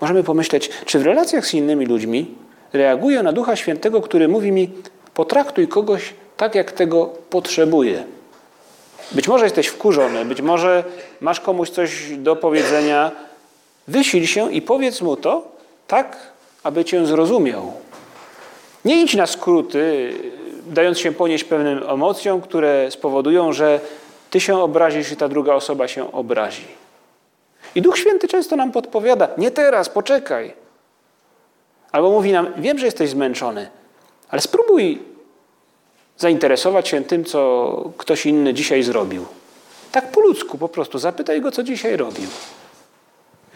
Możemy 0.00 0.24
pomyśleć, 0.24 0.70
czy 0.84 0.98
w 0.98 1.02
relacjach 1.02 1.46
z 1.46 1.54
innymi 1.54 1.86
ludźmi 1.86 2.34
reaguję 2.72 3.22
na 3.22 3.32
Ducha 3.32 3.56
Świętego, 3.56 4.00
który 4.00 4.28
mówi 4.28 4.52
mi: 4.52 4.70
potraktuj 5.14 5.68
kogoś 5.68 6.14
tak, 6.36 6.54
jak 6.54 6.72
tego 6.72 7.06
potrzebuje. 7.06 8.04
Być 9.12 9.28
może 9.28 9.44
jesteś 9.44 9.66
wkurzony, 9.66 10.24
być 10.24 10.42
może 10.42 10.84
masz 11.20 11.40
komuś 11.40 11.70
coś 11.70 12.16
do 12.16 12.36
powiedzenia. 12.36 13.12
Wysil 13.88 14.26
się 14.26 14.52
i 14.52 14.62
powiedz 14.62 15.00
mu 15.00 15.16
to 15.16 15.48
tak, 15.86 16.33
aby 16.64 16.84
cię 16.84 17.06
zrozumiał. 17.06 17.72
Nie 18.84 19.02
idź 19.02 19.14
na 19.14 19.26
skróty, 19.26 20.14
dając 20.66 20.98
się 20.98 21.12
ponieść 21.12 21.44
pewnym 21.44 21.82
emocjom, 21.88 22.40
które 22.40 22.90
spowodują, 22.90 23.52
że 23.52 23.80
ty 24.30 24.40
się 24.40 24.58
obrazisz 24.58 25.12
i 25.12 25.16
ta 25.16 25.28
druga 25.28 25.54
osoba 25.54 25.88
się 25.88 26.12
obrazi. 26.12 26.66
I 27.74 27.82
Duch 27.82 27.98
Święty 27.98 28.28
często 28.28 28.56
nam 28.56 28.72
podpowiada: 28.72 29.28
nie 29.38 29.50
teraz, 29.50 29.88
poczekaj. 29.88 30.54
Albo 31.92 32.10
mówi 32.10 32.32
nam: 32.32 32.48
wiem, 32.56 32.78
że 32.78 32.86
jesteś 32.86 33.10
zmęczony, 33.10 33.68
ale 34.28 34.40
spróbuj 34.40 35.02
zainteresować 36.16 36.88
się 36.88 37.04
tym, 37.04 37.24
co 37.24 37.90
ktoś 37.98 38.26
inny 38.26 38.54
dzisiaj 38.54 38.82
zrobił. 38.82 39.26
Tak 39.92 40.10
po 40.10 40.20
ludzku 40.20 40.58
po 40.58 40.68
prostu. 40.68 40.98
Zapytaj 40.98 41.40
go, 41.40 41.50
co 41.50 41.62
dzisiaj 41.62 41.96
robił. 41.96 42.28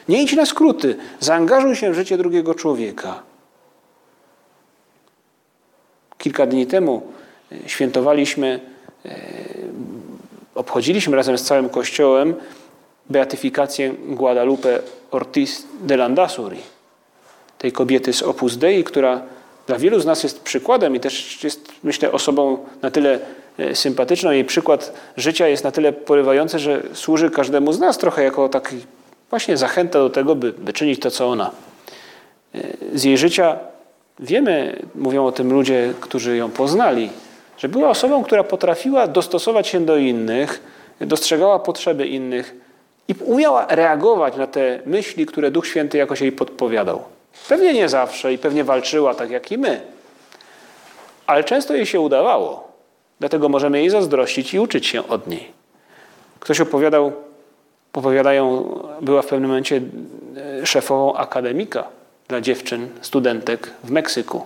Nie 0.08 0.22
idź 0.22 0.32
na 0.32 0.46
skróty. 0.46 0.96
Zaangażuj 1.20 1.76
się 1.76 1.90
w 1.90 1.94
życie 1.94 2.18
drugiego 2.18 2.54
człowieka. 2.54 3.22
Kilka 6.18 6.46
dni 6.46 6.66
temu 6.66 7.02
e, 7.52 7.68
świętowaliśmy, 7.68 8.60
e, 9.04 9.20
obchodziliśmy 10.54 11.16
razem 11.16 11.38
z 11.38 11.42
całym 11.42 11.68
Kościołem 11.68 12.34
beatyfikację 13.10 13.94
Guadalupe 14.06 14.80
Ortiz 15.10 15.66
de 15.80 15.96
Landazuri, 15.96 16.60
tej 17.58 17.72
kobiety 17.72 18.12
z 18.12 18.22
Opus 18.22 18.56
Dei, 18.56 18.84
która 18.84 19.22
dla 19.66 19.78
wielu 19.78 20.00
z 20.00 20.06
nas 20.06 20.22
jest 20.22 20.40
przykładem 20.40 20.96
i 20.96 21.00
też 21.00 21.44
jest, 21.44 21.72
myślę, 21.82 22.12
osobą 22.12 22.58
na 22.82 22.90
tyle 22.90 23.18
e, 23.58 23.74
sympatyczną. 23.74 24.30
Jej 24.30 24.44
przykład 24.44 24.92
życia 25.16 25.48
jest 25.48 25.64
na 25.64 25.70
tyle 25.70 25.92
porywający, 25.92 26.58
że 26.58 26.82
służy 26.92 27.30
każdemu 27.30 27.72
z 27.72 27.78
nas 27.78 27.98
trochę 27.98 28.24
jako 28.24 28.48
taki 28.48 28.76
właśnie 29.30 29.56
zachęta 29.56 29.98
do 29.98 30.10
tego, 30.10 30.34
by, 30.34 30.52
by 30.52 30.72
czynić 30.72 31.00
to, 31.00 31.10
co 31.10 31.28
ona. 31.28 31.50
E, 32.54 32.60
z 32.94 33.04
jej 33.04 33.18
życia 33.18 33.58
wiemy, 34.20 34.82
mówią 34.94 35.26
o 35.26 35.32
tym 35.32 35.52
ludzie, 35.52 35.94
którzy 36.00 36.36
ją 36.36 36.50
poznali, 36.50 37.10
że 37.58 37.68
była 37.68 37.88
osobą, 37.88 38.24
która 38.24 38.44
potrafiła 38.44 39.06
dostosować 39.06 39.66
się 39.66 39.80
do 39.80 39.96
innych, 39.96 40.62
dostrzegała 41.00 41.58
potrzeby 41.58 42.06
innych 42.06 42.54
i 43.08 43.14
umiała 43.24 43.66
reagować 43.70 44.36
na 44.36 44.46
te 44.46 44.80
myśli, 44.86 45.26
które 45.26 45.50
Duch 45.50 45.66
Święty 45.66 45.98
jakoś 45.98 46.20
jej 46.20 46.32
podpowiadał. 46.32 47.02
Pewnie 47.48 47.72
nie 47.72 47.88
zawsze 47.88 48.32
i 48.32 48.38
pewnie 48.38 48.64
walczyła 48.64 49.14
tak 49.14 49.30
jak 49.30 49.52
i 49.52 49.58
my, 49.58 49.80
ale 51.26 51.44
często 51.44 51.74
jej 51.74 51.86
się 51.86 52.00
udawało. 52.00 52.68
Dlatego 53.20 53.48
możemy 53.48 53.78
jej 53.78 53.90
zazdrościć 53.90 54.54
i 54.54 54.58
uczyć 54.58 54.86
się 54.86 55.08
od 55.08 55.26
niej. 55.26 55.52
Ktoś 56.40 56.60
opowiadał, 56.60 57.12
opowiadają, 57.98 58.64
była 59.00 59.22
w 59.22 59.26
pewnym 59.26 59.50
momencie 59.50 59.80
e, 60.60 60.66
szefową 60.66 61.14
akademika 61.14 61.84
dla 62.28 62.40
dziewczyn, 62.40 62.88
studentek 63.00 63.70
w 63.84 63.90
Meksyku. 63.90 64.42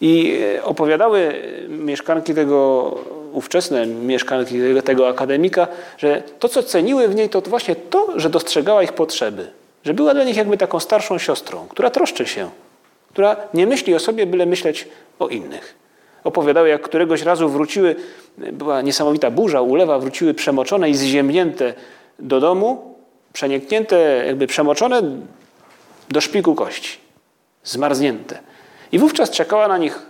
I 0.00 0.40
e, 0.56 0.64
opowiadały 0.64 1.34
mieszkanki 1.68 2.34
tego, 2.34 2.94
ówczesne 3.32 3.86
mieszkanki 3.86 4.58
tego 4.84 5.08
akademika, 5.08 5.66
że 5.98 6.22
to, 6.38 6.48
co 6.48 6.62
ceniły 6.62 7.08
w 7.08 7.14
niej, 7.14 7.28
to 7.28 7.40
właśnie 7.40 7.76
to, 7.76 8.08
że 8.16 8.30
dostrzegała 8.30 8.82
ich 8.82 8.92
potrzeby. 8.92 9.50
Że 9.84 9.94
była 9.94 10.14
dla 10.14 10.24
nich 10.24 10.36
jakby 10.36 10.56
taką 10.56 10.80
starszą 10.80 11.18
siostrą, 11.18 11.66
która 11.68 11.90
troszczy 11.90 12.26
się, 12.26 12.50
która 13.12 13.36
nie 13.54 13.66
myśli 13.66 13.94
o 13.94 13.98
sobie, 13.98 14.26
byle 14.26 14.46
myśleć 14.46 14.88
o 15.18 15.28
innych. 15.28 15.74
Opowiadały, 16.24 16.68
jak 16.68 16.82
któregoś 16.82 17.22
razu 17.22 17.48
wróciły, 17.48 17.96
była 18.38 18.82
niesamowita 18.82 19.30
burza, 19.30 19.60
ulewa, 19.60 19.98
wróciły 19.98 20.34
przemoczone 20.34 20.90
i 20.90 20.94
zziemnięte 20.94 21.74
do 22.18 22.40
domu, 22.40 22.94
przeniknięte, 23.32 24.24
jakby 24.26 24.46
przemoczone 24.46 25.02
do 26.08 26.20
szpiku 26.20 26.54
kości, 26.54 26.98
zmarznięte. 27.64 28.38
I 28.92 28.98
wówczas 28.98 29.30
czekała 29.30 29.68
na 29.68 29.78
nich 29.78 30.06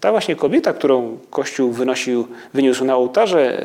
ta 0.00 0.10
właśnie 0.10 0.36
kobieta, 0.36 0.72
którą 0.72 1.18
Kościół 1.30 1.72
wynosił, 1.72 2.28
wyniósł 2.54 2.84
na 2.84 2.96
ołtarze 2.96 3.62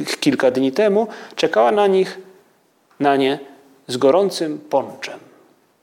e, 0.00 0.04
kilka 0.20 0.50
dni 0.50 0.72
temu, 0.72 1.06
czekała 1.36 1.72
na 1.72 1.86
nich, 1.86 2.18
na 3.00 3.16
nie 3.16 3.38
z 3.86 3.96
gorącym 3.96 4.58
ponczem. 4.58 5.18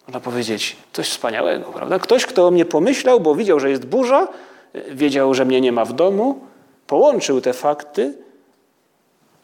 Można 0.08 0.20
powiedzieć, 0.20 0.76
coś 0.94 1.10
wspaniałego, 1.10 1.66
prawda? 1.66 2.00
Ktoś, 2.00 2.26
kto 2.26 2.48
o 2.48 2.52
mnie 2.52 2.66
pomyślał, 2.66 3.20
bo 3.20 3.36
widział, 3.36 3.60
że 3.60 3.70
jest 3.70 3.86
burza, 3.86 4.28
wiedział, 4.92 5.34
że 5.34 5.46
mnie 5.46 5.62
nie 5.62 5.72
ma 5.72 5.86
w 5.86 5.94
domu, 5.94 6.40
połączył 6.88 7.42
te 7.42 7.54
fakty 7.54 8.14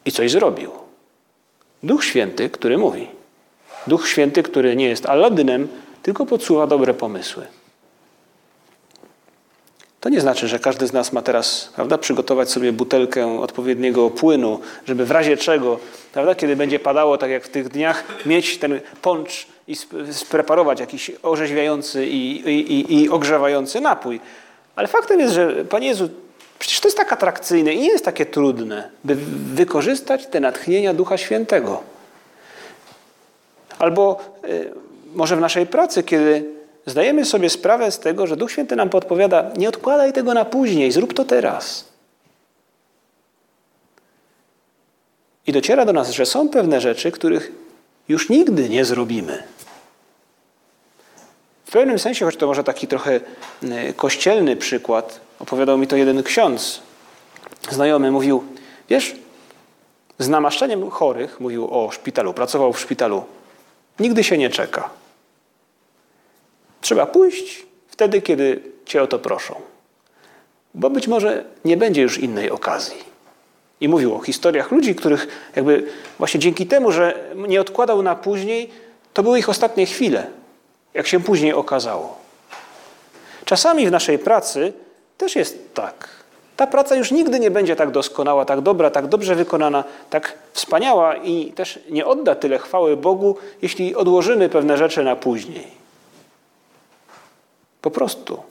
i 0.05 0.11
coś 0.11 0.31
zrobił. 0.31 0.82
Duch 1.83 2.05
Święty, 2.05 2.49
który 2.49 2.77
mówi. 2.77 3.07
Duch 3.87 4.07
Święty, 4.07 4.43
który 4.43 4.75
nie 4.75 4.89
jest 4.89 5.05
Aladynem, 5.05 5.67
tylko 6.03 6.25
podsuwa 6.25 6.67
dobre 6.67 6.93
pomysły. 6.93 7.45
To 9.99 10.09
nie 10.09 10.21
znaczy, 10.21 10.47
że 10.47 10.59
każdy 10.59 10.87
z 10.87 10.93
nas 10.93 11.13
ma 11.13 11.21
teraz 11.21 11.71
prawda, 11.75 11.97
przygotować 11.97 12.51
sobie 12.51 12.71
butelkę 12.71 13.39
odpowiedniego 13.39 14.09
płynu, 14.09 14.59
żeby 14.85 15.05
w 15.05 15.11
razie 15.11 15.37
czego, 15.37 15.79
prawda, 16.13 16.35
kiedy 16.35 16.55
będzie 16.55 16.79
padało, 16.79 17.17
tak 17.17 17.31
jak 17.31 17.43
w 17.43 17.49
tych 17.49 17.69
dniach, 17.69 18.03
mieć 18.25 18.57
ten 18.57 18.79
poncz 19.01 19.47
i 19.67 19.75
spreparować 20.11 20.79
jakiś 20.79 21.11
orzeźwiający 21.23 22.07
i, 22.07 22.49
i, 22.49 23.01
i 23.01 23.09
ogrzewający 23.09 23.81
napój. 23.81 24.19
Ale 24.75 24.87
faktem 24.87 25.19
jest, 25.19 25.33
że 25.33 25.65
Panie 25.65 25.87
Jezu, 25.87 26.09
przecież 26.63 26.79
to 26.79 26.87
jest 26.87 26.97
tak 26.97 27.13
atrakcyjne 27.13 27.73
i 27.73 27.79
nie 27.79 27.87
jest 27.87 28.05
takie 28.05 28.25
trudne, 28.25 28.89
by 29.03 29.15
wykorzystać 29.55 30.27
te 30.27 30.39
natchnienia 30.39 30.93
Ducha 30.93 31.17
Świętego. 31.17 31.83
Albo 33.79 34.19
y, 34.45 34.71
może 35.13 35.35
w 35.35 35.39
naszej 35.39 35.67
pracy, 35.67 36.03
kiedy 36.03 36.45
zdajemy 36.85 37.25
sobie 37.25 37.49
sprawę 37.49 37.91
z 37.91 37.99
tego, 37.99 38.27
że 38.27 38.37
Duch 38.37 38.51
Święty 38.51 38.75
nam 38.75 38.89
podpowiada: 38.89 39.51
nie 39.57 39.69
odkładaj 39.69 40.13
tego 40.13 40.33
na 40.33 40.45
później, 40.45 40.91
zrób 40.91 41.13
to 41.13 41.25
teraz. 41.25 41.85
I 45.47 45.51
dociera 45.51 45.85
do 45.85 45.93
nas, 45.93 46.11
że 46.11 46.25
są 46.25 46.49
pewne 46.49 46.81
rzeczy, 46.81 47.11
których 47.11 47.51
już 48.09 48.29
nigdy 48.29 48.69
nie 48.69 48.85
zrobimy. 48.85 49.43
W 51.65 51.71
pewnym 51.71 51.99
sensie, 51.99 52.25
choć 52.25 52.37
to 52.37 52.47
może 52.47 52.63
taki 52.63 52.87
trochę 52.87 53.19
e, 53.63 53.93
kościelny 53.93 54.55
przykład, 54.55 55.19
opowiadał 55.43 55.77
mi 55.77 55.87
to 55.87 55.95
jeden 55.95 56.23
ksiądz, 56.23 56.81
znajomy, 57.69 58.11
mówił: 58.11 58.43
Wiesz, 58.89 59.15
z 60.19 60.29
namaszczeniem 60.29 60.89
chorych, 60.89 61.39
mówił 61.39 61.67
o 61.71 61.91
szpitalu, 61.91 62.33
pracował 62.33 62.73
w 62.73 62.79
szpitalu, 62.79 63.23
nigdy 63.99 64.23
się 64.23 64.37
nie 64.37 64.49
czeka. 64.49 64.89
Trzeba 66.81 67.05
pójść 67.05 67.65
wtedy, 67.87 68.21
kiedy 68.21 68.61
cię 68.85 69.03
o 69.03 69.07
to 69.07 69.19
proszą. 69.19 69.55
Bo 70.73 70.89
być 70.89 71.07
może 71.07 71.45
nie 71.65 71.77
będzie 71.77 72.01
już 72.01 72.17
innej 72.17 72.51
okazji. 72.51 73.03
I 73.81 73.89
mówił 73.89 74.15
o 74.15 74.19
historiach 74.19 74.71
ludzi, 74.71 74.95
których 74.95 75.27
jakby 75.55 75.87
właśnie 76.17 76.39
dzięki 76.39 76.67
temu, 76.67 76.91
że 76.91 77.23
nie 77.35 77.61
odkładał 77.61 78.03
na 78.03 78.15
później, 78.15 78.69
to 79.13 79.23
były 79.23 79.39
ich 79.39 79.49
ostatnie 79.49 79.85
chwile, 79.85 80.27
jak 80.93 81.07
się 81.07 81.19
później 81.19 81.53
okazało. 81.53 82.17
Czasami 83.45 83.87
w 83.87 83.91
naszej 83.91 84.19
pracy 84.19 84.73
też 85.23 85.35
jest 85.35 85.73
tak. 85.73 86.09
Ta 86.57 86.67
praca 86.67 86.95
już 86.95 87.11
nigdy 87.11 87.39
nie 87.39 87.51
będzie 87.51 87.75
tak 87.75 87.91
doskonała, 87.91 88.45
tak 88.45 88.61
dobra, 88.61 88.91
tak 88.91 89.07
dobrze 89.07 89.35
wykonana, 89.35 89.83
tak 90.09 90.37
wspaniała 90.53 91.15
i 91.15 91.51
też 91.51 91.79
nie 91.89 92.05
odda 92.05 92.35
tyle 92.35 92.59
chwały 92.59 92.97
Bogu, 92.97 93.37
jeśli 93.61 93.95
odłożymy 93.95 94.49
pewne 94.49 94.77
rzeczy 94.77 95.03
na 95.03 95.15
później. 95.15 95.67
Po 97.81 97.91
prostu. 97.91 98.43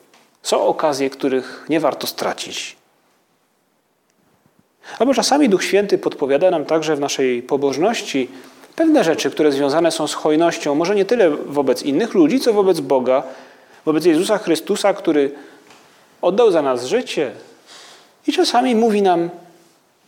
Są 0.43 0.63
okazje, 0.63 1.11
których 1.11 1.67
nie 1.69 1.81
warto 1.81 2.07
stracić. 2.07 2.77
Albo 4.99 5.15
czasami 5.15 5.49
Duch 5.49 5.65
Święty 5.65 5.99
podpowiada 5.99 6.51
nam 6.51 6.65
także 6.65 6.97
w 6.97 7.01
naszej 7.01 7.43
pobożności 7.43 8.29
pewne 8.77 9.05
rzeczy, 9.05 9.31
które 9.31 9.53
związane 9.53 9.91
są 9.91 10.07
z 10.07 10.15
hojnością, 10.15 10.75
może 10.75 10.95
nie 10.95 11.05
tyle 11.05 11.31
wobec 11.31 11.83
innych 11.83 12.15
ludzi, 12.15 12.41
co 12.41 12.53
wobec 12.53 12.81
Boga, 12.81 13.23
wobec 13.85 14.05
Jezusa 14.05 14.39
Chrystusa, 14.39 14.95
który 14.95 15.31
oddał 16.23 16.51
za 16.51 16.63
nas 16.63 16.85
życie. 16.85 17.31
I 18.27 18.33
czasami 18.33 18.75
mówi 18.75 19.03
nam, 19.03 19.31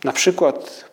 na 0.03 0.13
przykład, 0.13 0.85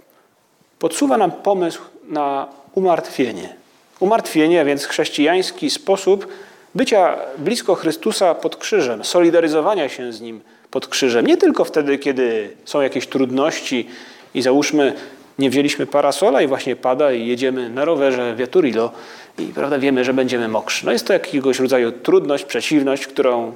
podsuwa 0.78 1.16
nam 1.16 1.32
pomysł 1.32 1.82
na 2.08 2.48
umartwienie. 2.74 3.54
Umartwienie, 4.00 4.64
więc 4.64 4.84
chrześcijański 4.84 5.70
sposób 5.70 6.26
bycia 6.74 7.16
blisko 7.38 7.74
Chrystusa 7.74 8.34
pod 8.34 8.56
krzyżem, 8.56 9.04
solidaryzowania 9.04 9.88
się 9.88 10.12
z 10.12 10.20
Nim 10.20 10.40
pod 10.70 10.88
krzyżem. 10.88 11.26
Nie 11.26 11.36
tylko 11.36 11.64
wtedy, 11.64 11.98
kiedy 11.98 12.56
są 12.64 12.80
jakieś 12.80 13.06
trudności 13.06 13.88
i 14.34 14.42
załóżmy, 14.42 14.92
nie 15.38 15.50
wzięliśmy 15.50 15.86
parasola 15.86 16.42
i 16.42 16.46
właśnie 16.46 16.76
pada 16.76 17.12
i 17.12 17.26
jedziemy 17.26 17.70
na 17.70 17.84
rowerze 17.84 18.34
Viaturilo 18.36 18.92
i 19.38 19.44
prawda, 19.44 19.78
wiemy, 19.78 20.04
że 20.04 20.14
będziemy 20.14 20.48
mokrzy. 20.48 20.86
No 20.86 20.92
jest 20.92 21.06
to 21.06 21.12
jakiegoś 21.12 21.58
rodzaju 21.58 21.92
trudność, 21.92 22.44
przeciwność, 22.44 23.06
którą 23.06 23.54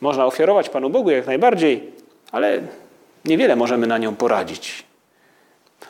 można 0.00 0.26
ofiarować 0.26 0.68
Panu 0.68 0.90
Bogu 0.90 1.10
jak 1.10 1.26
najbardziej, 1.26 1.92
ale 2.32 2.60
niewiele 3.24 3.56
możemy 3.56 3.86
na 3.86 3.98
nią 3.98 4.16
poradzić. 4.16 4.84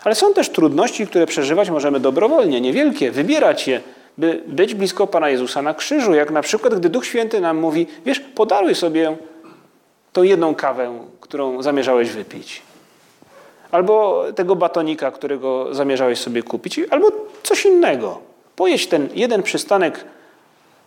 Ale 0.05 0.15
są 0.15 0.35
też 0.35 0.49
trudności, 0.49 1.07
które 1.07 1.27
przeżywać 1.27 1.71
możemy 1.71 2.01
dobrowolnie, 2.01 2.61
niewielkie, 2.61 3.11
wybierać 3.11 3.69
je, 3.69 3.81
by 4.19 4.43
być 4.47 4.75
blisko 4.75 5.07
Pana 5.07 5.29
Jezusa 5.29 5.63
na 5.63 5.75
krzyżu. 5.75 6.15
Jak 6.15 6.31
na 6.31 6.43
przykład, 6.43 6.75
gdy 6.75 6.89
Duch 6.89 7.07
Święty 7.07 7.41
nam 7.41 7.59
mówi, 7.59 7.87
wiesz, 8.07 8.21
podaruj 8.21 8.75
sobie 8.75 9.17
tą 10.13 10.23
jedną 10.23 10.55
kawę, 10.55 10.99
którą 11.21 11.63
zamierzałeś 11.63 12.11
wypić. 12.11 12.63
Albo 13.71 14.25
tego 14.35 14.57
batonika, 14.57 15.11
którego 15.11 15.75
zamierzałeś 15.75 16.19
sobie 16.19 16.43
kupić, 16.43 16.81
albo 16.91 17.09
coś 17.43 17.65
innego. 17.65 18.21
Pojedź 18.57 18.87
ten 18.87 19.09
jeden 19.15 19.43
przystanek 19.43 20.05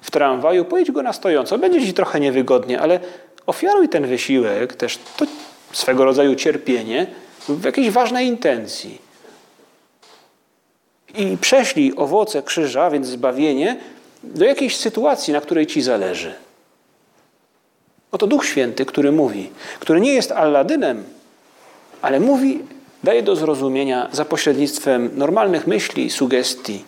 w 0.02 0.12
tramwaju, 0.12 0.66
pojedź 0.66 0.92
go 0.92 1.04
na 1.04 1.14
stojąco. 1.14 1.58
Będzie 1.58 1.86
ci 1.86 1.94
trochę 1.94 2.20
niewygodnie, 2.20 2.82
ale 2.82 3.00
ofiaruj 3.46 3.90
ten 3.90 4.08
wysiłek, 4.08 4.76
też 4.76 5.00
to 5.18 5.26
swego 5.72 6.06
rodzaju 6.06 6.36
cierpienie, 6.36 7.08
w 7.50 7.64
jakiejś 7.64 7.90
ważnej 7.90 8.28
intencji. 8.28 9.02
I 11.16 11.38
prześlij 11.38 11.94
owoce 11.96 12.44
krzyża, 12.44 12.90
więc 12.90 13.08
zbawienie, 13.08 13.78
do 14.24 14.46
jakiejś 14.46 14.78
sytuacji, 14.78 15.34
na 15.34 15.42
której 15.42 15.68
ci 15.68 15.82
zależy. 15.82 16.34
Oto 18.12 18.28
Duch 18.28 18.46
Święty, 18.46 18.86
który 18.86 19.12
mówi, 19.12 19.50
który 19.80 20.02
nie 20.02 20.14
jest 20.14 20.32
Alladynem, 20.32 21.04
ale 22.02 22.20
mówi, 22.20 22.64
daje 23.04 23.24
do 23.24 23.36
zrozumienia 23.36 24.10
za 24.12 24.26
pośrednictwem 24.26 25.10
normalnych 25.14 25.68
myśli 25.68 26.10
sugestii. 26.10 26.86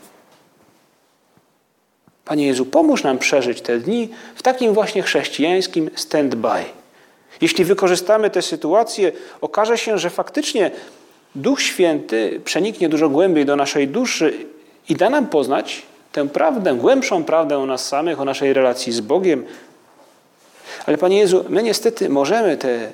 Panie 2.29 2.47
Jezu, 2.47 2.65
pomóż 2.65 3.03
nam 3.03 3.17
przeżyć 3.17 3.61
te 3.61 3.79
dni 3.79 4.09
w 4.35 4.43
takim 4.43 4.73
właśnie 4.73 5.01
chrześcijańskim 5.01 5.89
stand-by. 5.95 6.63
Jeśli 7.41 7.65
wykorzystamy 7.65 8.29
tę 8.29 8.41
sytuację, 8.41 9.11
okaże 9.41 9.77
się, 9.77 9.97
że 9.97 10.09
faktycznie 10.09 10.71
Duch 11.35 11.61
Święty 11.61 12.41
przeniknie 12.45 12.89
dużo 12.89 13.09
głębiej 13.09 13.45
do 13.45 13.55
naszej 13.55 13.87
duszy 13.87 14.45
i 14.89 14.95
da 14.95 15.09
nam 15.09 15.27
poznać 15.27 15.81
tę 16.11 16.27
prawdę, 16.27 16.75
głębszą 16.75 17.23
prawdę 17.23 17.57
o 17.57 17.65
nas 17.65 17.87
samych, 17.87 18.21
o 18.21 18.25
naszej 18.25 18.53
relacji 18.53 18.93
z 18.93 19.01
Bogiem. 19.01 19.45
Ale 20.85 20.97
Panie 20.97 21.19
Jezu, 21.19 21.45
my 21.49 21.63
niestety 21.63 22.09
możemy 22.09 22.57
te, 22.57 22.91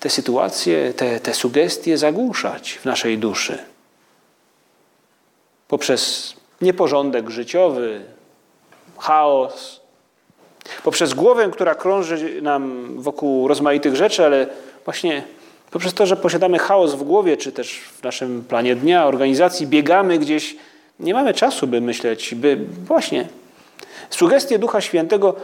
te 0.00 0.10
sytuacje, 0.10 0.94
te, 0.94 1.20
te 1.20 1.34
sugestie 1.34 1.98
zagłuszać 1.98 2.72
w 2.72 2.84
naszej 2.84 3.18
duszy. 3.18 3.58
Poprzez 5.68 6.32
nieporządek 6.60 7.30
życiowy, 7.30 8.04
chaos, 9.02 9.80
poprzez 10.84 11.14
głowę, 11.14 11.48
która 11.52 11.74
krąży 11.74 12.42
nam 12.42 12.88
wokół 13.02 13.48
rozmaitych 13.48 13.96
rzeczy, 13.96 14.24
ale 14.24 14.46
właśnie 14.84 15.22
poprzez 15.70 15.94
to, 15.94 16.06
że 16.06 16.16
posiadamy 16.16 16.58
chaos 16.58 16.94
w 16.94 17.02
głowie, 17.02 17.36
czy 17.36 17.52
też 17.52 17.78
w 17.78 18.02
naszym 18.02 18.44
planie 18.44 18.76
dnia, 18.76 19.06
organizacji, 19.06 19.66
biegamy 19.66 20.18
gdzieś, 20.18 20.56
nie 21.00 21.14
mamy 21.14 21.34
czasu, 21.34 21.66
by 21.66 21.80
myśleć, 21.80 22.34
by 22.34 22.58
właśnie. 22.86 23.28
Sugestie 24.10 24.58
Ducha 24.58 24.80
Świętego 24.80 25.34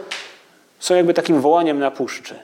są 0.79 0.95
jakby 0.95 1.13
takim 1.13 1.41
wołaniem 1.41 1.79
na 1.79 1.91
puszczy. 1.91 2.35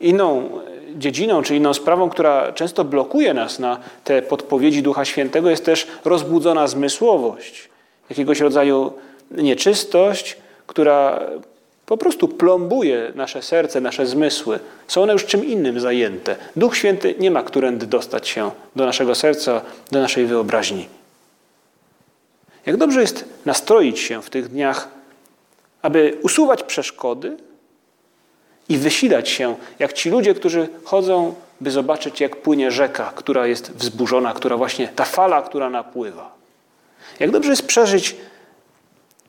Inną 0.00 0.50
dziedziną, 0.96 1.42
czy 1.42 1.56
inną 1.56 1.74
sprawą, 1.74 2.10
która 2.10 2.52
często 2.52 2.84
blokuje 2.84 3.34
nas 3.34 3.58
na 3.58 3.78
te 4.04 4.22
podpowiedzi 4.22 4.82
Ducha 4.82 5.04
Świętego, 5.04 5.50
jest 5.50 5.64
też 5.64 5.86
rozbudzona 6.04 6.66
zmysłowość, 6.66 7.69
jakiegoś 8.10 8.40
rodzaju 8.40 8.92
nieczystość, 9.30 10.36
która 10.66 11.20
po 11.86 11.96
prostu 11.96 12.28
plombuje 12.28 13.12
nasze 13.14 13.42
serce, 13.42 13.80
nasze 13.80 14.06
zmysły. 14.06 14.58
Są 14.88 15.02
one 15.02 15.12
już 15.12 15.26
czym 15.26 15.44
innym 15.44 15.80
zajęte. 15.80 16.36
Duch 16.56 16.76
Święty 16.76 17.14
nie 17.18 17.30
ma 17.30 17.42
którędy 17.42 17.86
dostać 17.86 18.28
się 18.28 18.50
do 18.76 18.86
naszego 18.86 19.14
serca, 19.14 19.60
do 19.90 20.00
naszej 20.00 20.26
wyobraźni. 20.26 20.88
Jak 22.66 22.76
dobrze 22.76 23.00
jest 23.00 23.24
nastroić 23.46 23.98
się 23.98 24.22
w 24.22 24.30
tych 24.30 24.48
dniach, 24.48 24.88
aby 25.82 26.18
usuwać 26.22 26.62
przeszkody 26.62 27.36
i 28.68 28.78
wysilać 28.78 29.28
się, 29.28 29.56
jak 29.78 29.92
ci 29.92 30.10
ludzie, 30.10 30.34
którzy 30.34 30.68
chodzą, 30.84 31.34
by 31.60 31.70
zobaczyć, 31.70 32.20
jak 32.20 32.36
płynie 32.36 32.70
rzeka, 32.70 33.12
która 33.14 33.46
jest 33.46 33.72
wzburzona, 33.72 34.34
która 34.34 34.56
właśnie, 34.56 34.88
ta 34.88 35.04
fala, 35.04 35.42
która 35.42 35.70
napływa. 35.70 36.39
Jak 37.20 37.30
dobrze 37.30 37.50
jest 37.50 37.66
przeżyć 37.66 38.16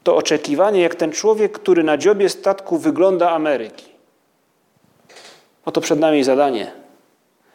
to 0.03 0.15
oczekiwanie, 0.15 0.81
jak 0.81 0.95
ten 0.95 1.11
człowiek, 1.11 1.51
który 1.51 1.83
na 1.83 1.97
dziobie 1.97 2.29
statku 2.29 2.77
wygląda 2.77 3.31
Ameryki. 3.31 3.85
Oto 5.65 5.81
przed 5.81 5.99
nami 5.99 6.23
zadanie. 6.23 6.71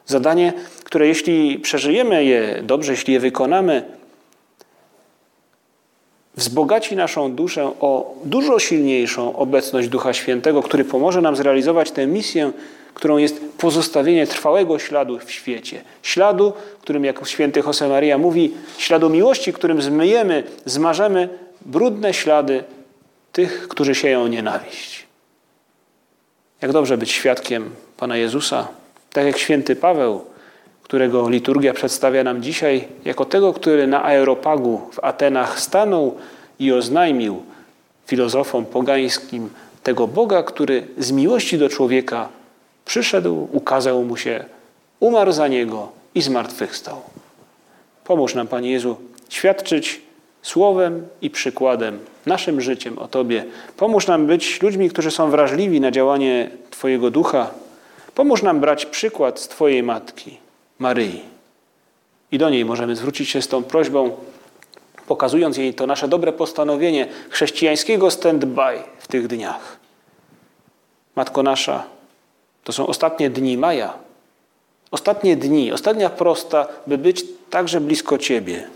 Zadanie, 0.07 0.53
które 0.85 1.07
jeśli 1.07 1.59
przeżyjemy 1.59 2.25
je 2.25 2.63
dobrze, 2.63 2.93
jeśli 2.93 3.15
je 3.15 3.21
wykonamy, 3.21 3.83
wzbogaci 6.37 6.97
naszą 6.97 7.33
duszę 7.33 7.65
o 7.81 8.15
dużo 8.25 8.59
silniejszą 8.59 9.37
obecność 9.37 9.89
Ducha 9.89 10.13
Świętego, 10.13 10.63
który 10.63 10.85
pomoże 10.85 11.21
nam 11.21 11.37
zrealizować 11.37 11.91
tę 11.91 12.07
misję, 12.07 12.53
którą 12.97 13.17
jest 13.17 13.41
pozostawienie 13.59 14.27
trwałego 14.27 14.79
śladu 14.79 15.19
w 15.19 15.31
świecie. 15.33 15.83
Śladu, 16.03 16.53
którym, 16.81 17.05
jak 17.05 17.29
święty 17.29 17.61
Josemaria 17.67 18.19
mówi, 18.19 18.55
śladu 18.79 19.11
miłości, 19.11 19.53
którym 19.53 19.83
zmyjemy, 19.83 20.45
zmarzemy 20.65 21.29
brudne 21.61 22.15
ślady 22.15 22.65
tych, 23.33 23.69
którzy 23.69 23.95
sieją 23.95 24.27
nienawiść. 24.27 25.07
Jak 26.63 26.73
dobrze 26.73 26.99
być 26.99 27.11
świadkiem 27.11 27.71
Pana 27.97 28.17
Jezusa, 28.17 28.69
tak 29.13 29.27
jak 29.27 29.39
święty 29.39 29.77
Paweł, 29.77 30.25
którego 30.83 31.29
liturgia 31.29 31.75
przedstawia 31.75 32.25
nam 32.25 32.43
dzisiaj 32.43 32.89
jako 33.05 33.25
tego, 33.25 33.53
który 33.53 33.87
na 33.87 34.05
aeropagu 34.05 34.81
w 34.93 35.05
Atenach 35.05 35.61
stanął 35.61 36.17
i 36.59 36.73
oznajmił 36.73 37.43
filozofom 38.07 38.67
pogańskim 38.67 39.51
tego 39.83 40.07
Boga, 40.07 40.43
który 40.43 40.87
z 40.99 41.13
miłości 41.13 41.59
do 41.59 41.69
człowieka 41.69 42.36
przyszedł, 42.87 43.49
ukazał 43.53 44.03
mu 44.05 44.17
się, 44.17 44.45
umarł 45.01 45.33
za 45.33 45.49
niego 45.49 45.89
i 46.15 46.23
zmartwychwstał. 46.23 47.03
Pomóż 48.05 48.35
nam, 48.35 48.47
Panie 48.47 48.71
Jezu, 48.71 48.97
świadczyć 49.29 50.01
słowem 50.43 51.07
i 51.23 51.31
przykładem, 51.31 51.99
naszym 52.27 52.61
życiem 52.61 52.99
o 52.99 53.09
Tobie. 53.09 53.45
Pomóż 53.77 54.07
nam 54.07 54.27
być 54.27 54.63
ludźmi, 54.63 54.91
którzy 54.91 55.11
są 55.11 55.31
wrażliwi 55.31 55.81
na 55.81 55.91
działanie 55.91 56.51
Twojego 56.71 57.11
ducha. 57.11 57.51
Pomóż 58.15 58.43
nam 58.43 58.61
brać 58.61 58.87
przykład 58.87 59.41
z 59.41 59.49
Twojej 59.49 59.83
matki, 59.83 60.39
Maryi. 60.79 61.23
I 62.33 62.39
do 62.39 62.51
niej 62.51 62.65
możemy 62.65 62.97
zwrócić 62.97 63.29
się 63.29 63.43
z 63.43 63.49
tą 63.49 63.65
prośbą, 63.65 64.17
pokazując 65.07 65.57
jej 65.57 65.75
to 65.75 65.87
nasze 65.87 66.09
dobre 66.09 66.33
postanowienie 66.33 67.09
chrześcijańskiego 67.31 68.09
stand-by 68.09 68.79
w 68.99 69.09
tych 69.09 69.27
dniach. 69.27 69.77
Matko 71.17 71.43
nasza, 71.43 71.85
to 72.67 72.73
są 72.73 72.87
ostatnie 72.87 73.31
dni 73.31 73.59
maja. 73.59 73.95
Ostatnie 74.91 75.37
dni, 75.37 75.73
ostatnia 75.73 76.11
prosta, 76.11 76.67
by 76.87 76.99
być 76.99 77.25
także 77.51 77.81
blisko 77.81 78.19
Ciebie. 78.19 78.69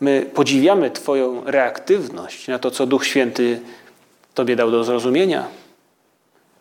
My 0.00 0.30
podziwiamy 0.34 0.90
Twoją 0.90 1.42
reaktywność 1.44 2.48
na 2.48 2.58
to, 2.58 2.70
co 2.70 2.86
Duch 2.86 3.06
Święty 3.06 3.60
Tobie 4.34 4.56
dał 4.56 4.70
do 4.70 4.84
zrozumienia. 4.84 5.46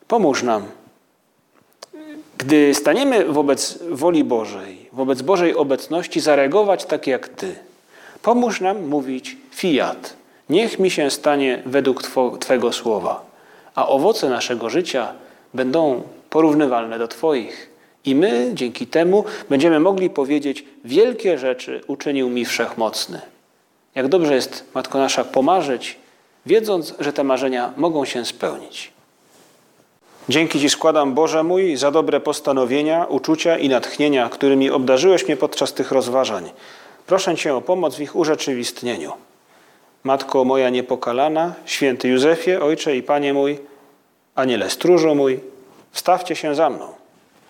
Pomóż 0.08 0.44
nam. 0.44 0.66
Gdy 2.38 2.74
staniemy 2.76 3.26
wobec 3.26 3.80
woli 3.90 4.24
Bożej, 4.24 4.90
wobec 4.94 5.22
Bożej 5.22 5.56
obecności, 5.56 6.20
zareagować 6.20 6.86
tak 6.86 7.08
jak 7.08 7.30
Ty. 7.30 7.56
Pomóż 8.22 8.62
nam 8.62 8.88
mówić 8.88 9.38
fiat. 9.52 10.14
Niech 10.50 10.80
mi 10.80 10.92
się 10.92 11.12
stanie 11.12 11.64
według 11.66 12.04
Twego 12.40 12.74
słowa, 12.74 13.26
a 13.76 13.88
owoce 13.88 14.30
naszego 14.30 14.70
życia 14.70 15.14
będą 15.54 16.04
porównywalne 16.30 17.00
do 17.00 17.08
Twoich. 17.08 17.70
I 18.06 18.16
my 18.16 18.52
dzięki 18.54 18.88
temu 18.88 19.26
będziemy 19.50 19.80
mogli 19.80 20.10
powiedzieć: 20.10 20.66
Wielkie 20.86 21.38
rzeczy 21.38 21.82
uczynił 21.88 22.30
mi 22.30 22.46
wszechmocny. 22.46 23.22
Jak 23.96 24.08
dobrze 24.08 24.36
jest, 24.36 24.66
Matko 24.76 24.98
Nasza, 24.98 25.24
pomarzyć, 25.24 25.98
wiedząc, 26.46 26.94
że 27.00 27.14
te 27.14 27.24
marzenia 27.24 27.74
mogą 27.78 28.06
się 28.06 28.26
spełnić. 28.26 28.92
Dzięki 30.30 30.60
Ci 30.60 30.70
składam, 30.70 31.14
Boże 31.14 31.44
mój, 31.44 31.76
za 31.76 31.92
dobre 31.92 32.20
postanowienia, 32.20 33.06
uczucia 33.06 33.58
i 33.58 33.70
natchnienia, 33.70 34.30
którymi 34.30 34.70
obdarzyłeś 34.70 35.28
mnie 35.28 35.38
podczas 35.38 35.74
tych 35.74 35.92
rozważań. 35.92 36.50
Proszę 37.08 37.36
Cię 37.36 37.56
o 37.56 37.62
pomoc 37.62 37.96
w 37.96 38.02
ich 38.02 38.16
urzeczywistnieniu. 38.16 39.12
Matko 40.04 40.46
moja 40.46 40.70
niepokalana, 40.70 41.54
święty 41.66 42.08
Józefie, 42.08 42.56
Ojcze 42.56 42.96
i 42.96 43.04
Panie 43.04 43.34
mój, 43.34 43.60
Aniele 44.36 44.70
stróżu 44.70 45.16
mój, 45.16 45.40
wstawcie 45.92 46.36
się 46.36 46.56
za 46.56 46.70
mną. 46.70 47.01